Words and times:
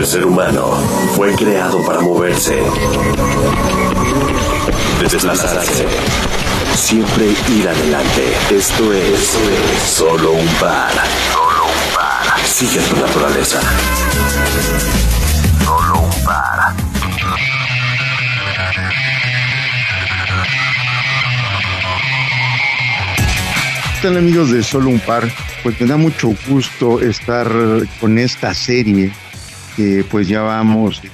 El 0.00 0.06
ser 0.06 0.24
humano 0.24 0.78
fue 1.14 1.34
creado 1.34 1.84
para 1.84 2.00
moverse, 2.00 2.58
desplazarse, 4.98 5.84
siempre 6.74 7.26
ir 7.50 7.68
adelante. 7.68 8.34
Esto 8.50 8.94
es, 8.94 9.38
solo 9.86 10.32
un 10.32 10.46
par. 10.54 10.90
Solo 11.34 11.64
un 11.66 11.94
par. 11.94 12.46
Sigue 12.46 12.80
tu 12.80 12.96
naturaleza. 12.96 13.60
Solo 15.66 16.00
un 16.00 16.24
par. 16.24 16.74
¿Qué 24.00 24.08
tal 24.08 24.16
amigos 24.16 24.50
de 24.50 24.62
Solo 24.62 24.88
un 24.88 25.00
Par? 25.00 25.30
Pues 25.62 25.78
me 25.78 25.86
da 25.86 25.98
mucho 25.98 26.34
gusto 26.48 27.02
estar 27.02 27.52
con 28.00 28.16
esta 28.16 28.54
serie 28.54 29.12
que 29.76 30.04
pues 30.10 30.28
ya 30.28 30.42
vamos, 30.42 30.96
este, 30.96 31.10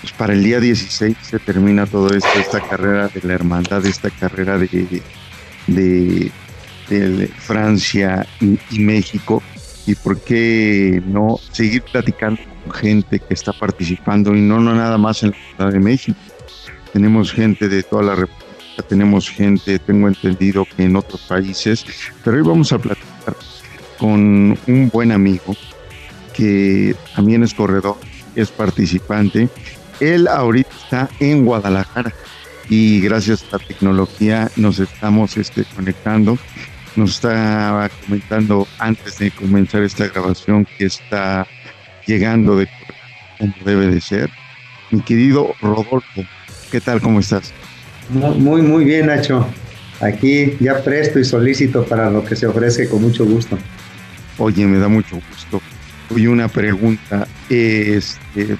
pues 0.00 0.12
para 0.12 0.32
el 0.32 0.42
día 0.42 0.60
16 0.60 1.16
se 1.20 1.38
termina 1.38 1.86
todo 1.86 2.08
esto, 2.14 2.28
esta 2.38 2.60
carrera 2.60 3.08
de 3.08 3.20
la 3.22 3.34
hermandad, 3.34 3.84
esta 3.86 4.10
carrera 4.10 4.58
de, 4.58 5.02
de, 5.66 6.30
Francia 7.38 8.26
y, 8.40 8.58
y 8.70 8.78
México 8.80 9.42
y 9.86 9.94
por 9.94 10.20
qué 10.20 11.02
no 11.06 11.38
seguir 11.52 11.82
platicando 11.90 12.42
con 12.64 12.74
gente 12.74 13.18
que 13.18 13.32
está 13.32 13.52
participando 13.52 14.34
y 14.34 14.40
no, 14.40 14.60
no 14.60 14.74
nada 14.74 14.98
más 14.98 15.22
en 15.22 15.30
la 15.30 15.36
Ciudad 15.36 15.72
de 15.72 15.80
México. 15.80 16.18
Tenemos 16.92 17.32
gente 17.32 17.68
de 17.68 17.82
toda 17.82 18.02
la 18.02 18.14
República 18.14 18.52
tenemos 18.82 19.28
gente, 19.28 19.78
tengo 19.78 20.08
entendido 20.08 20.64
que 20.64 20.84
en 20.84 20.96
otros 20.96 21.20
países, 21.22 21.84
pero 22.24 22.36
hoy 22.36 22.42
vamos 22.42 22.72
a 22.72 22.78
platicar 22.78 23.36
con 23.98 24.58
un 24.66 24.90
buen 24.92 25.12
amigo 25.12 25.54
que 26.34 26.94
también 27.14 27.42
es 27.42 27.54
corredor, 27.54 27.96
es 28.34 28.50
participante. 28.50 29.48
Él 30.00 30.26
ahorita 30.28 30.70
está 30.82 31.08
en 31.20 31.44
Guadalajara 31.44 32.12
y 32.68 33.00
gracias 33.00 33.44
a 33.44 33.58
la 33.58 33.64
tecnología 33.64 34.50
nos 34.56 34.78
estamos 34.78 35.36
este, 35.36 35.64
conectando. 35.76 36.38
Nos 36.96 37.16
estaba 37.16 37.88
comentando 37.88 38.66
antes 38.78 39.18
de 39.18 39.30
comenzar 39.30 39.82
esta 39.82 40.08
grabación 40.08 40.66
que 40.78 40.86
está 40.86 41.46
llegando 42.06 42.56
de 42.56 42.68
como 43.38 43.54
debe 43.64 43.86
de 43.86 44.00
ser. 44.00 44.30
Mi 44.90 45.00
querido 45.00 45.54
Rodolfo, 45.60 46.22
¿qué 46.70 46.80
tal? 46.80 47.00
¿Cómo 47.00 47.20
estás? 47.20 47.52
Muy, 48.10 48.62
muy 48.62 48.84
bien, 48.84 49.06
Nacho. 49.06 49.46
Aquí 50.00 50.56
ya 50.60 50.82
presto 50.82 51.18
y 51.18 51.24
solícito 51.24 51.84
para 51.84 52.10
lo 52.10 52.24
que 52.24 52.36
se 52.36 52.46
ofrece 52.46 52.88
con 52.88 53.02
mucho 53.02 53.24
gusto. 53.24 53.56
Oye, 54.38 54.66
me 54.66 54.78
da 54.78 54.88
mucho 54.88 55.16
gusto. 55.30 55.62
Oye, 56.14 56.28
una 56.28 56.48
pregunta. 56.48 57.26
Este, 57.48 58.56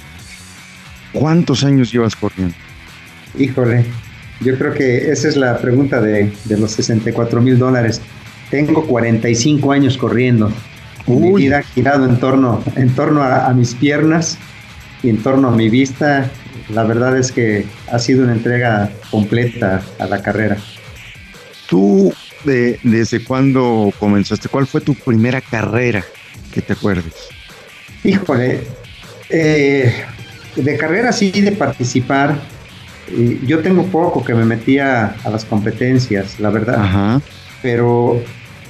¿Cuántos 1.13 1.65
años 1.65 1.93
llevas 1.93 2.17
corriendo? 2.17 2.55
Híjole, 3.39 3.85
yo 4.41 4.57
creo 4.59 4.73
que 4.75 5.11
esa 5.11 5.29
es 5.29 5.37
la 5.37 5.59
pregunta 5.59 6.01
de, 6.01 6.33
de 6.45 6.59
los 6.59 6.73
64 6.73 7.41
mil 7.41 7.59
dólares. 7.59 8.01
Tengo 8.51 8.87
45 8.87 9.73
años 9.73 9.97
corriendo. 9.97 10.53
Uy. 11.07 11.21
Mi 11.21 11.43
vida 11.43 11.59
ha 11.59 11.63
girado 11.63 12.07
en 12.07 12.19
torno, 12.19 12.63
en 12.77 12.91
torno 12.95 13.23
a, 13.23 13.47
a 13.47 13.55
mis 13.55 13.75
piernas 13.75 14.39
y 15.03 15.09
en 15.09 15.19
torno 15.19 15.49
a 15.49 15.51
mi 15.53 15.69
vista 15.69 16.31
la 16.69 16.85
verdad 16.85 17.17
es 17.19 17.33
que 17.33 17.67
ha 17.91 17.99
sido 17.99 18.25
una 18.25 18.33
entrega 18.33 18.91
completa 19.11 19.83
a 19.99 20.07
la 20.07 20.23
carrera. 20.23 20.57
¿Tú 21.69 22.13
de, 22.45 22.79
desde 22.83 23.23
cuándo 23.25 23.93
comenzaste? 23.99 24.49
¿Cuál 24.49 24.67
fue 24.67 24.81
tu 24.81 24.95
primera 24.95 25.41
carrera 25.41 26.05
que 26.53 26.63
te 26.63 26.73
acuerdes? 26.73 27.15
Híjole, 28.05 28.65
eh, 29.31 29.93
de 30.57 30.77
carrera 30.77 31.13
sí, 31.13 31.31
de 31.31 31.53
participar. 31.53 32.37
Eh, 33.09 33.41
yo 33.47 33.61
tengo 33.61 33.85
poco 33.87 34.25
que 34.25 34.35
me 34.35 34.45
metía 34.45 35.17
a 35.25 35.31
las 35.31 35.45
competencias, 35.45 36.41
la 36.41 36.51
verdad. 36.51 36.77
Ajá. 36.81 37.21
Pero 37.63 38.21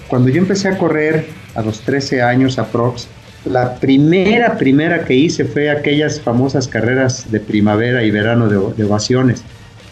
cuando 0.08 0.28
yo 0.28 0.38
empecé 0.38 0.68
a 0.68 0.78
correr 0.78 1.26
a 1.54 1.62
los 1.62 1.80
13 1.80 2.22
años 2.22 2.58
aprox, 2.58 3.08
la 3.44 3.74
primera, 3.76 4.56
primera 4.56 5.04
que 5.04 5.14
hice 5.14 5.44
fue 5.44 5.70
aquellas 5.70 6.20
famosas 6.20 6.68
carreras 6.68 7.32
de 7.32 7.40
primavera 7.40 8.04
y 8.04 8.10
verano 8.10 8.48
de, 8.48 8.74
de 8.76 8.84
ovaciones. 8.84 9.42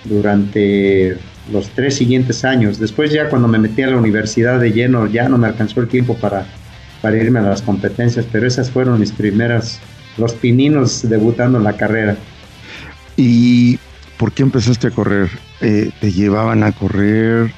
durante 0.03 1.17
los 1.51 1.69
tres 1.69 1.95
siguientes 1.95 2.45
años. 2.45 2.79
Después 2.79 3.11
ya 3.11 3.29
cuando 3.29 3.47
me 3.47 3.57
metí 3.57 3.83
a 3.83 3.87
la 3.87 3.97
universidad 3.97 4.59
de 4.59 4.71
lleno 4.71 5.07
ya 5.07 5.29
no 5.29 5.37
me 5.37 5.47
alcanzó 5.47 5.81
el 5.81 5.87
tiempo 5.87 6.15
para, 6.15 6.45
para 7.01 7.17
irme 7.17 7.39
a 7.39 7.43
las 7.43 7.61
competencias, 7.61 8.25
pero 8.31 8.47
esas 8.47 8.69
fueron 8.69 8.99
mis 8.99 9.11
primeras, 9.11 9.79
los 10.17 10.33
pininos 10.33 11.07
debutando 11.07 11.57
en 11.57 11.63
la 11.63 11.73
carrera. 11.73 12.15
¿Y 13.17 13.79
por 14.17 14.31
qué 14.31 14.43
empezaste 14.43 14.87
a 14.87 14.91
correr? 14.91 15.29
Eh, 15.61 15.91
¿Te 15.99 16.11
llevaban 16.11 16.63
a 16.63 16.71
correr 16.71 17.51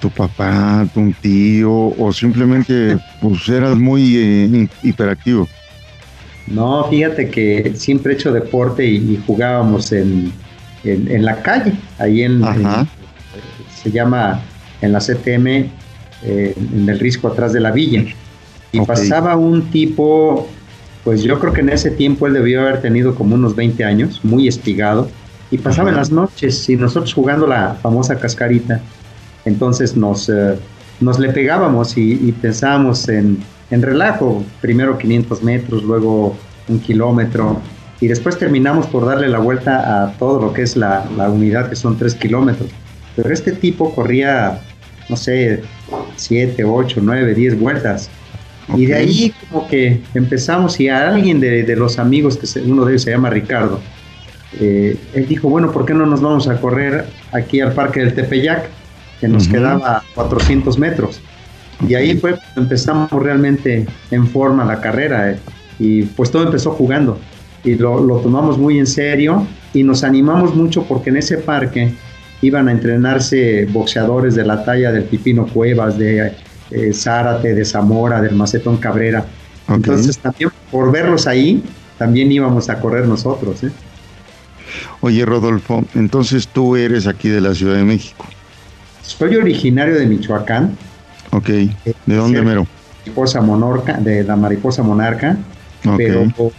tu 0.00 0.10
papá, 0.10 0.86
tu 0.94 1.12
tío 1.20 1.70
o 1.70 2.12
simplemente 2.12 2.98
pues 3.20 3.48
eras 3.48 3.76
muy 3.76 4.16
eh, 4.16 4.68
hiperactivo? 4.82 5.48
No, 6.46 6.88
fíjate 6.88 7.28
que 7.30 7.72
siempre 7.76 8.12
he 8.12 8.16
hecho 8.16 8.32
deporte 8.32 8.84
y, 8.84 8.96
y 8.96 9.22
jugábamos 9.26 9.92
en, 9.92 10.32
en, 10.84 11.10
en, 11.10 11.24
la 11.24 11.42
calle, 11.42 11.74
ahí 11.98 12.22
en, 12.22 12.42
en 12.42 12.88
se 13.82 13.90
llama 13.90 14.40
en 14.80 14.92
la 14.92 14.98
CTM, 14.98 15.46
eh, 15.46 16.54
en 16.56 16.88
el 16.88 16.98
risco 16.98 17.28
atrás 17.28 17.52
de 17.52 17.60
la 17.60 17.70
villa. 17.70 18.04
Y 18.72 18.78
okay. 18.78 18.86
pasaba 18.86 19.36
un 19.36 19.70
tipo, 19.70 20.48
pues 21.04 21.22
yo 21.22 21.38
creo 21.38 21.52
que 21.52 21.60
en 21.60 21.70
ese 21.70 21.90
tiempo 21.90 22.26
él 22.26 22.34
debió 22.34 22.62
haber 22.62 22.80
tenido 22.80 23.14
como 23.14 23.34
unos 23.34 23.54
20 23.56 23.84
años, 23.84 24.20
muy 24.22 24.48
espigado, 24.48 25.10
y 25.50 25.58
pasaba 25.58 25.88
Ajá. 25.88 25.90
en 25.90 25.96
las 25.96 26.10
noches 26.10 26.68
y 26.68 26.76
nosotros 26.76 27.12
jugando 27.12 27.46
la 27.46 27.74
famosa 27.82 28.18
cascarita. 28.18 28.80
Entonces 29.44 29.96
nos, 29.96 30.28
eh, 30.28 30.56
nos 31.00 31.18
le 31.18 31.30
pegábamos 31.30 31.96
y, 31.96 32.12
y 32.12 32.32
pensábamos 32.32 33.08
en, 33.08 33.38
en 33.70 33.82
relajo, 33.82 34.44
primero 34.60 34.98
500 34.98 35.42
metros, 35.42 35.82
luego 35.82 36.36
un 36.68 36.78
kilómetro, 36.80 37.60
y 38.00 38.08
después 38.08 38.38
terminamos 38.38 38.86
por 38.86 39.04
darle 39.04 39.28
la 39.28 39.38
vuelta 39.38 40.04
a 40.04 40.12
todo 40.12 40.40
lo 40.40 40.52
que 40.52 40.62
es 40.62 40.76
la, 40.76 41.04
la 41.16 41.28
unidad, 41.28 41.68
que 41.68 41.76
son 41.76 41.98
3 41.98 42.14
kilómetros. 42.14 42.70
Pero 43.14 43.30
este 43.30 43.52
tipo 43.52 43.94
corría, 43.94 44.60
no 45.08 45.16
sé, 45.16 45.62
7, 46.16 46.64
8, 46.64 47.00
9, 47.02 47.34
10 47.34 47.60
vueltas. 47.60 48.08
Okay. 48.68 48.82
Y 48.82 48.86
de 48.86 48.94
ahí 48.94 49.34
como 49.50 49.68
que 49.68 50.00
empezamos 50.14 50.80
y 50.80 50.88
a 50.88 51.10
alguien 51.10 51.40
de, 51.40 51.62
de 51.62 51.76
los 51.76 51.98
amigos, 51.98 52.38
que 52.38 52.46
se, 52.46 52.62
uno 52.62 52.86
de 52.86 52.92
ellos 52.92 53.02
se 53.02 53.10
llama 53.10 53.28
Ricardo, 53.28 53.80
eh, 54.58 54.96
él 55.14 55.26
dijo, 55.26 55.48
bueno, 55.48 55.70
¿por 55.70 55.84
qué 55.84 55.94
no 55.94 56.06
nos 56.06 56.20
vamos 56.20 56.48
a 56.48 56.60
correr 56.60 57.06
aquí 57.32 57.60
al 57.60 57.72
Parque 57.72 58.00
del 58.00 58.14
Tepeyac, 58.14 58.68
que 59.20 59.28
nos 59.28 59.46
uh 59.46 59.48
-huh. 59.48 59.52
quedaba 59.52 59.96
a 59.98 60.02
400 60.14 60.78
metros? 60.78 61.20
Y 61.88 61.94
ahí 61.94 62.16
fue 62.18 62.32
cuando 62.36 62.62
empezamos 62.62 63.10
realmente 63.10 63.86
en 64.10 64.26
forma 64.26 64.64
la 64.64 64.80
carrera 64.80 65.30
eh, 65.30 65.38
y 65.78 66.02
pues 66.02 66.30
todo 66.30 66.42
empezó 66.42 66.72
jugando 66.72 67.18
y 67.64 67.74
lo, 67.74 68.02
lo 68.02 68.18
tomamos 68.18 68.58
muy 68.58 68.78
en 68.78 68.86
serio 68.86 69.46
y 69.72 69.82
nos 69.82 70.04
animamos 70.04 70.54
mucho 70.54 70.84
porque 70.84 71.10
en 71.10 71.18
ese 71.18 71.38
parque 71.38 71.94
iban 72.42 72.68
a 72.68 72.72
entrenarse 72.72 73.66
boxeadores 73.66 74.34
de 74.34 74.44
la 74.44 74.64
talla 74.64 74.92
del 74.92 75.04
Pipino 75.04 75.46
Cuevas, 75.46 75.98
de 75.98 76.32
eh, 76.70 76.92
Zárate, 76.92 77.54
de 77.54 77.64
Zamora, 77.64 78.20
del 78.20 78.34
Macetón 78.34 78.78
Cabrera. 78.78 79.24
Okay. 79.64 79.76
Entonces 79.76 80.18
también 80.18 80.50
por 80.70 80.90
verlos 80.90 81.26
ahí, 81.26 81.62
también 81.98 82.32
íbamos 82.32 82.70
a 82.70 82.80
correr 82.80 83.06
nosotros. 83.06 83.62
¿eh? 83.62 83.70
Oye 85.00 85.24
Rodolfo, 85.24 85.84
entonces 85.94 86.48
tú 86.48 86.76
eres 86.76 87.06
aquí 87.06 87.28
de 87.28 87.40
la 87.40 87.54
Ciudad 87.54 87.76
de 87.76 87.84
México. 87.84 88.26
Soy 89.02 89.36
originario 89.36 89.94
de 89.94 90.06
Michoacán. 90.06 90.76
Ok, 91.30 91.48
¿de 91.48 92.16
dónde 92.16 92.42
mero? 92.42 92.66
Mariposa 93.04 93.40
monorca, 93.40 93.94
de 93.94 94.24
la 94.24 94.36
mariposa 94.36 94.82
monarca, 94.82 95.36
okay. 95.84 95.96
pero 95.96 96.52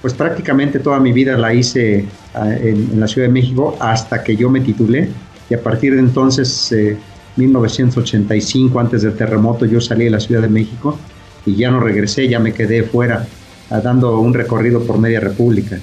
pues 0.00 0.14
prácticamente 0.14 0.78
toda 0.78 1.00
mi 1.00 1.12
vida 1.12 1.36
la 1.36 1.54
hice 1.54 2.06
en, 2.34 2.88
en, 2.92 3.00
la 3.00 3.06
Ciudad 3.06 3.28
de 3.28 3.32
México 3.32 3.76
hasta 3.80 4.22
que 4.22 4.36
yo 4.36 4.50
me 4.50 4.60
titulé 4.60 5.08
y 5.52 5.54
a 5.54 5.62
partir 5.62 5.92
de 5.92 6.00
entonces, 6.00 6.72
eh, 6.72 6.96
1985, 7.36 8.80
antes 8.80 9.02
del 9.02 9.14
terremoto, 9.14 9.66
yo 9.66 9.82
salí 9.82 10.04
de 10.04 10.10
la 10.10 10.18
Ciudad 10.18 10.40
de 10.40 10.48
México 10.48 10.98
y 11.44 11.56
ya 11.56 11.70
no 11.70 11.78
regresé, 11.78 12.26
ya 12.26 12.38
me 12.38 12.54
quedé 12.54 12.84
fuera 12.84 13.26
dando 13.68 14.18
un 14.18 14.32
recorrido 14.32 14.82
por 14.82 14.98
media 14.98 15.20
república. 15.20 15.78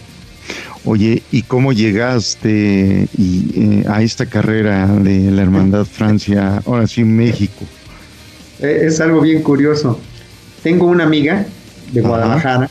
Oye, 0.85 1.23
¿y 1.31 1.43
cómo 1.43 1.73
llegaste 1.73 3.07
y, 3.17 3.51
eh, 3.55 3.85
a 3.87 4.01
esta 4.01 4.25
carrera 4.25 4.87
de 4.87 5.29
la 5.31 5.41
Hermandad 5.41 5.85
Francia, 5.85 6.61
ahora 6.65 6.87
sí 6.87 7.03
México? 7.03 7.65
Es 8.59 8.99
algo 8.99 9.21
bien 9.21 9.41
curioso. 9.41 9.99
tengo 10.63 10.87
una 10.87 11.05
amiga 11.05 11.45
de 11.93 12.01
Guadalajara 12.01 12.69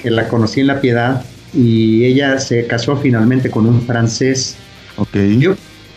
que 0.00 0.10
la 0.10 0.28
conocí 0.28 0.60
en 0.60 0.68
La 0.68 0.80
Piedad 0.80 1.24
y 1.52 2.04
ella 2.04 2.38
se 2.38 2.66
casó 2.66 2.96
finalmente 2.96 3.50
con 3.50 3.66
un 3.66 3.82
francés. 3.82 4.56
Okay. 4.96 5.38
Yo, 5.38 5.54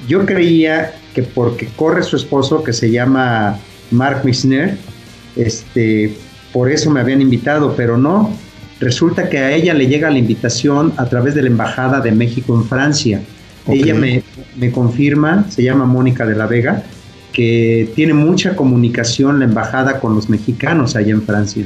yo 0.07 0.25
creía 0.25 0.93
que 1.13 1.23
porque 1.23 1.67
corre 1.75 2.03
su 2.03 2.15
esposo 2.15 2.63
que 2.63 2.73
se 2.73 2.89
llama 2.91 3.59
Marc 3.91 4.23
Misner, 4.23 4.77
este, 5.35 6.15
por 6.53 6.71
eso 6.71 6.89
me 6.89 6.99
habían 6.99 7.21
invitado, 7.21 7.75
pero 7.75 7.97
no. 7.97 8.33
Resulta 8.79 9.29
que 9.29 9.39
a 9.39 9.51
ella 9.51 9.73
le 9.73 9.87
llega 9.87 10.09
la 10.09 10.19
invitación 10.19 10.93
a 10.97 11.05
través 11.07 11.35
de 11.35 11.41
la 11.41 11.49
Embajada 11.49 11.99
de 11.99 12.11
México 12.11 12.55
en 12.55 12.65
Francia. 12.65 13.21
Ella 13.67 13.93
me, 13.93 14.23
me, 14.57 14.71
confirma, 14.71 15.45
se 15.49 15.61
llama 15.61 15.85
Mónica 15.85 16.25
de 16.25 16.35
la 16.35 16.47
Vega, 16.47 16.83
que 17.33 17.91
tiene 17.95 18.13
mucha 18.13 18.55
comunicación 18.55 19.39
la 19.39 19.45
embajada 19.45 19.99
con 19.99 20.15
los 20.15 20.29
mexicanos 20.29 20.95
allá 20.95 21.11
en 21.11 21.21
Francia. 21.21 21.65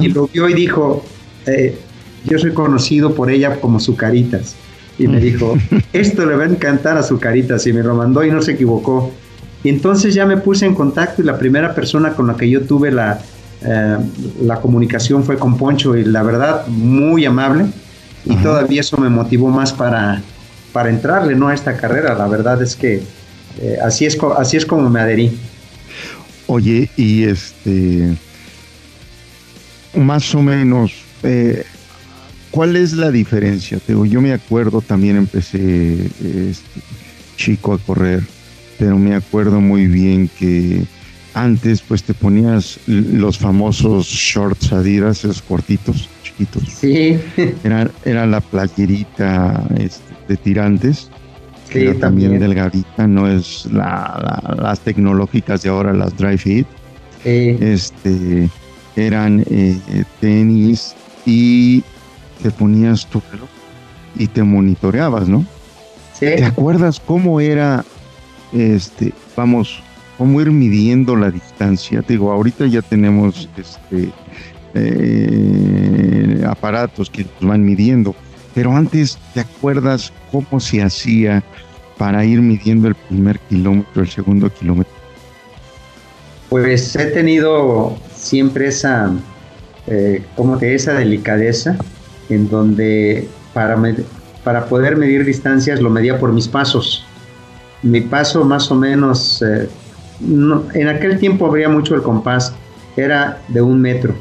Y 0.00 0.08
lo 0.08 0.28
vio 0.28 0.48
y 0.48 0.54
dijo, 0.54 1.04
eh, 1.46 1.76
yo 2.24 2.38
soy 2.38 2.52
conocido 2.52 3.14
por 3.14 3.30
ella 3.30 3.60
como 3.60 3.80
Zucaritas. 3.80 4.56
Y 4.98 5.06
me 5.06 5.20
dijo, 5.20 5.56
esto 5.92 6.24
le 6.24 6.36
va 6.36 6.44
a 6.44 6.48
encantar 6.48 6.96
a 6.96 7.02
Zucaritas. 7.02 7.66
Y 7.66 7.72
me 7.72 7.82
lo 7.82 7.94
mandó 7.94 8.24
y 8.24 8.30
no 8.30 8.40
se 8.40 8.52
equivocó. 8.52 9.12
Y 9.62 9.68
entonces 9.68 10.14
ya 10.14 10.24
me 10.24 10.38
puse 10.38 10.64
en 10.64 10.74
contacto 10.74 11.20
y 11.20 11.24
la 11.24 11.38
primera 11.38 11.74
persona 11.74 12.14
con 12.14 12.28
la 12.28 12.36
que 12.36 12.48
yo 12.48 12.62
tuve 12.62 12.90
la, 12.90 13.20
eh, 13.62 13.98
la 14.42 14.60
comunicación 14.60 15.24
fue 15.24 15.38
con 15.38 15.56
Poncho 15.56 15.96
y 15.96 16.04
la 16.04 16.22
verdad 16.22 16.66
muy 16.68 17.24
amable. 17.24 17.66
Y 18.24 18.36
todavía 18.36 18.80
eso 18.80 18.98
me 18.98 19.08
motivó 19.08 19.48
más 19.48 19.72
para, 19.72 20.20
para 20.72 20.90
entrarle 20.90 21.34
¿no? 21.34 21.48
a 21.48 21.54
esta 21.54 21.76
carrera. 21.76 22.14
La 22.14 22.28
verdad 22.28 22.60
es 22.62 22.76
que 22.76 23.02
eh, 23.60 23.76
así, 23.82 24.04
es, 24.04 24.18
así 24.36 24.56
es 24.56 24.66
como 24.66 24.90
me 24.90 25.00
adherí. 25.00 25.38
Oye, 26.46 26.90
y 26.96 27.24
este, 27.24 28.16
más 29.94 30.34
o 30.34 30.42
menos, 30.42 30.92
eh, 31.22 31.64
¿cuál 32.50 32.76
es 32.76 32.92
la 32.92 33.10
diferencia? 33.10 33.78
yo 33.86 34.20
me 34.20 34.32
acuerdo, 34.32 34.80
también 34.80 35.16
empecé 35.16 36.06
este, 36.06 36.80
chico 37.36 37.74
a 37.74 37.78
correr, 37.78 38.22
pero 38.78 38.96
me 38.98 39.14
acuerdo 39.14 39.60
muy 39.60 39.86
bien 39.86 40.30
que 40.38 40.84
antes 41.42 41.82
pues 41.82 42.02
te 42.02 42.14
ponías 42.14 42.78
los 42.86 43.38
famosos 43.38 44.06
shorts 44.06 44.72
Adidas, 44.72 45.18
esos 45.18 45.42
cortitos, 45.42 46.08
chiquitos. 46.22 46.64
Sí. 46.68 47.18
Era, 47.64 47.90
era 48.04 48.26
la 48.26 48.40
playerita 48.40 49.64
este, 49.76 50.14
de 50.28 50.36
tirantes 50.36 51.10
también. 52.00 52.38
delgadita, 52.38 53.06
no 53.06 53.28
es 53.28 53.66
las 53.72 54.80
tecnológicas 54.80 55.62
de 55.62 55.68
ahora, 55.68 55.92
las 55.92 56.16
dry 56.16 56.38
fit. 56.38 56.66
Este, 57.24 58.48
eran 58.96 59.44
eh, 59.50 59.76
tenis 60.20 60.94
y 61.26 61.82
te 62.42 62.50
ponías 62.50 63.06
tu 63.06 63.20
reloj 63.30 63.48
y 64.16 64.28
te 64.28 64.42
monitoreabas, 64.42 65.28
¿no? 65.28 65.44
¿Te 66.18 66.44
acuerdas 66.44 67.00
cómo 67.00 67.40
era, 67.40 67.84
este, 68.52 69.12
vamos, 69.36 69.82
cómo 70.18 70.40
ir 70.40 70.50
midiendo 70.50 71.16
la 71.16 71.30
distancia? 71.30 72.04
Digo, 72.06 72.32
ahorita 72.32 72.66
ya 72.66 72.82
tenemos 72.82 73.48
este, 73.56 74.10
eh, 74.74 76.44
aparatos 76.46 77.08
que 77.08 77.24
nos 77.24 77.50
van 77.50 77.64
midiendo, 77.64 78.14
pero 78.54 78.72
antes, 78.72 79.16
¿te 79.32 79.40
acuerdas 79.40 80.12
cómo 80.32 80.58
se 80.60 80.82
hacía 80.82 81.42
para 81.96 82.24
ir 82.24 82.42
midiendo 82.42 82.88
el 82.88 82.96
primer 82.96 83.38
kilómetro, 83.48 84.02
el 84.02 84.08
segundo 84.08 84.52
kilómetro? 84.52 84.92
Pues 86.48 86.96
he 86.96 87.06
tenido 87.06 87.96
siempre 88.14 88.68
esa, 88.68 89.12
eh, 89.86 90.24
como 90.34 90.58
que 90.58 90.74
esa 90.74 90.94
delicadeza 90.94 91.76
en 92.28 92.48
donde 92.48 93.28
para, 93.52 93.76
para 94.42 94.66
poder 94.66 94.96
medir 94.96 95.24
distancias 95.24 95.80
lo 95.80 95.90
medía 95.90 96.18
por 96.18 96.32
mis 96.32 96.48
pasos. 96.48 97.04
Mi 97.82 98.00
paso 98.00 98.44
más 98.44 98.70
o 98.70 98.74
menos, 98.74 99.42
eh, 99.42 99.68
en 100.20 100.88
aquel 100.88 101.18
tiempo 101.18 101.46
habría 101.46 101.68
mucho 101.68 101.94
el 101.94 102.02
compás, 102.02 102.52
era 102.96 103.40
de 103.48 103.62
un 103.62 103.80
metro. 103.80 104.14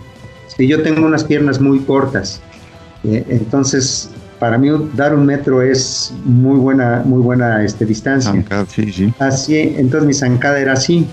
Si 0.55 0.67
yo 0.67 0.81
tengo 0.83 1.05
unas 1.05 1.23
piernas 1.23 1.59
muy 1.59 1.79
cortas, 1.79 2.41
eh, 3.03 3.25
entonces 3.29 4.09
para 4.39 4.57
mí 4.57 4.69
dar 4.95 5.15
un 5.15 5.25
metro 5.25 5.61
es 5.61 6.13
muy 6.23 6.59
buena, 6.59 7.01
muy 7.03 7.21
buena 7.21 7.63
este, 7.63 7.85
distancia. 7.85 8.43
sí, 8.67 8.91
sí. 8.91 9.13
Así, 9.19 9.57
entonces 9.77 10.07
mi 10.07 10.13
zancada 10.13 10.59
era 10.59 10.73
así. 10.73 11.07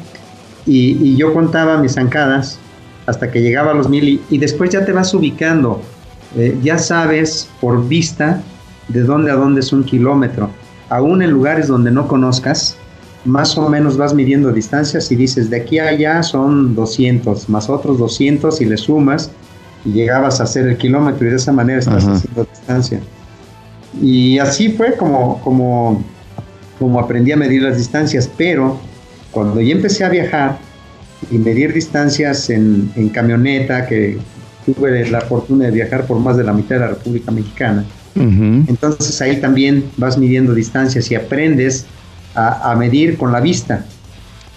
Y, 0.67 1.17
yo 1.17 1.33
contaba 1.35 1.79
mis 1.79 1.93
zancadas 1.93 2.59
hasta 3.07 3.31
que 3.31 3.43
llegaba 3.43 3.73
a 3.73 3.75
los 3.75 3.89
mil 3.89 4.21
y, 4.31 4.39
después 4.39 4.71
ya 4.71 4.85
te 4.85 4.93
vas 4.93 5.13
ubicando. 5.15 5.81
Eh, 6.37 6.59
ya 6.63 6.79
sabes 6.79 7.49
por 7.61 7.87
vista 7.87 8.43
de 8.89 9.03
dónde 9.03 9.31
a 9.31 9.35
dónde 9.35 9.61
es 9.61 9.73
un 9.73 9.85
kilómetro. 9.85 10.51
Aún 10.89 11.23
en 11.23 11.31
lugares 11.31 11.69
donde 11.69 11.91
no 11.91 12.09
conozcas, 12.09 12.77
más 13.25 13.57
o 13.57 13.69
menos 13.69 13.97
vas 13.97 14.15
midiendo 14.15 14.53
distancias 14.53 15.11
y 15.11 15.17
dices, 15.17 15.51
de 15.51 15.57
aquí 15.59 15.79
a 15.79 15.89
allá 15.89 16.23
son 16.23 16.75
200, 16.75 17.49
más 17.49 17.71
otros 17.71 17.99
200 17.99 18.61
y 18.61 18.65
le 18.67 18.77
sumas 18.77 19.31
y 19.85 19.93
llegabas 19.93 20.41
a 20.41 20.45
hacer 20.45 20.67
el 20.69 20.77
kilómetro 20.77 21.27
y 21.27 21.31
de 21.31 21.37
esa 21.37 21.53
manera 21.53 21.79
estás 21.79 22.07
haciendo 22.07 22.45
distancia. 22.45 23.01
Y 24.01 24.39
así 24.39 24.71
fue 24.71 24.97
como, 24.97 25.41
como, 25.43 26.03
como 26.79 27.01
aprendí 27.01 27.33
a 27.33 27.37
medir 27.37 27.63
las 27.63 27.79
distancias, 27.79 28.31
pero 28.37 28.79
cuando 29.31 29.61
ya 29.61 29.73
empecé 29.73 30.05
a 30.05 30.09
viajar 30.09 30.59
y 31.31 31.39
medir 31.39 31.73
distancias 31.73 32.51
en, 32.51 32.91
en 32.97 33.09
camioneta, 33.09 33.87
que 33.87 34.19
tuve 34.67 35.09
la 35.11 35.21
fortuna 35.21 35.67
de 35.67 35.71
viajar 35.71 36.07
por 36.07 36.19
más 36.19 36.37
de 36.37 36.45
la 36.45 36.53
mitad 36.53 36.77
de 36.77 36.81
la 36.81 36.89
República 36.89 37.31
Mexicana, 37.31 37.85
entonces 38.17 39.21
ahí 39.21 39.41
también 39.41 39.85
vas 39.97 40.17
midiendo 40.17 40.55
distancias 40.55 41.11
y 41.11 41.17
aprendes 41.17 41.87
a, 42.35 42.71
a 42.71 42.77
medir 42.77 43.17
con 43.17 43.33
la 43.33 43.41
vista. 43.41 43.85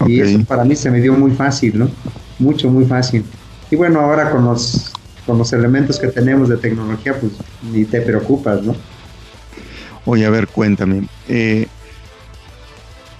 Y 0.06 0.20
eso 0.20 0.44
para 0.44 0.64
mí 0.64 0.76
se 0.76 0.90
me 0.90 1.00
dio 1.00 1.12
muy 1.14 1.32
fácil, 1.32 1.78
¿no? 1.78 1.90
Mucho, 2.38 2.70
muy 2.70 2.84
fácil. 2.84 3.24
Y 3.70 3.76
bueno, 3.76 4.00
ahora 4.00 4.30
con 4.30 4.44
los 4.44 4.92
con 5.28 5.36
los 5.36 5.52
elementos 5.52 5.98
que 5.98 6.06
tenemos 6.08 6.48
de 6.48 6.56
tecnología, 6.56 7.14
pues 7.20 7.32
ni 7.70 7.84
te 7.84 8.00
preocupas, 8.00 8.62
¿no? 8.62 8.74
Oye, 10.06 10.24
a 10.24 10.30
ver, 10.30 10.48
cuéntame. 10.48 11.06
Eh, 11.28 11.66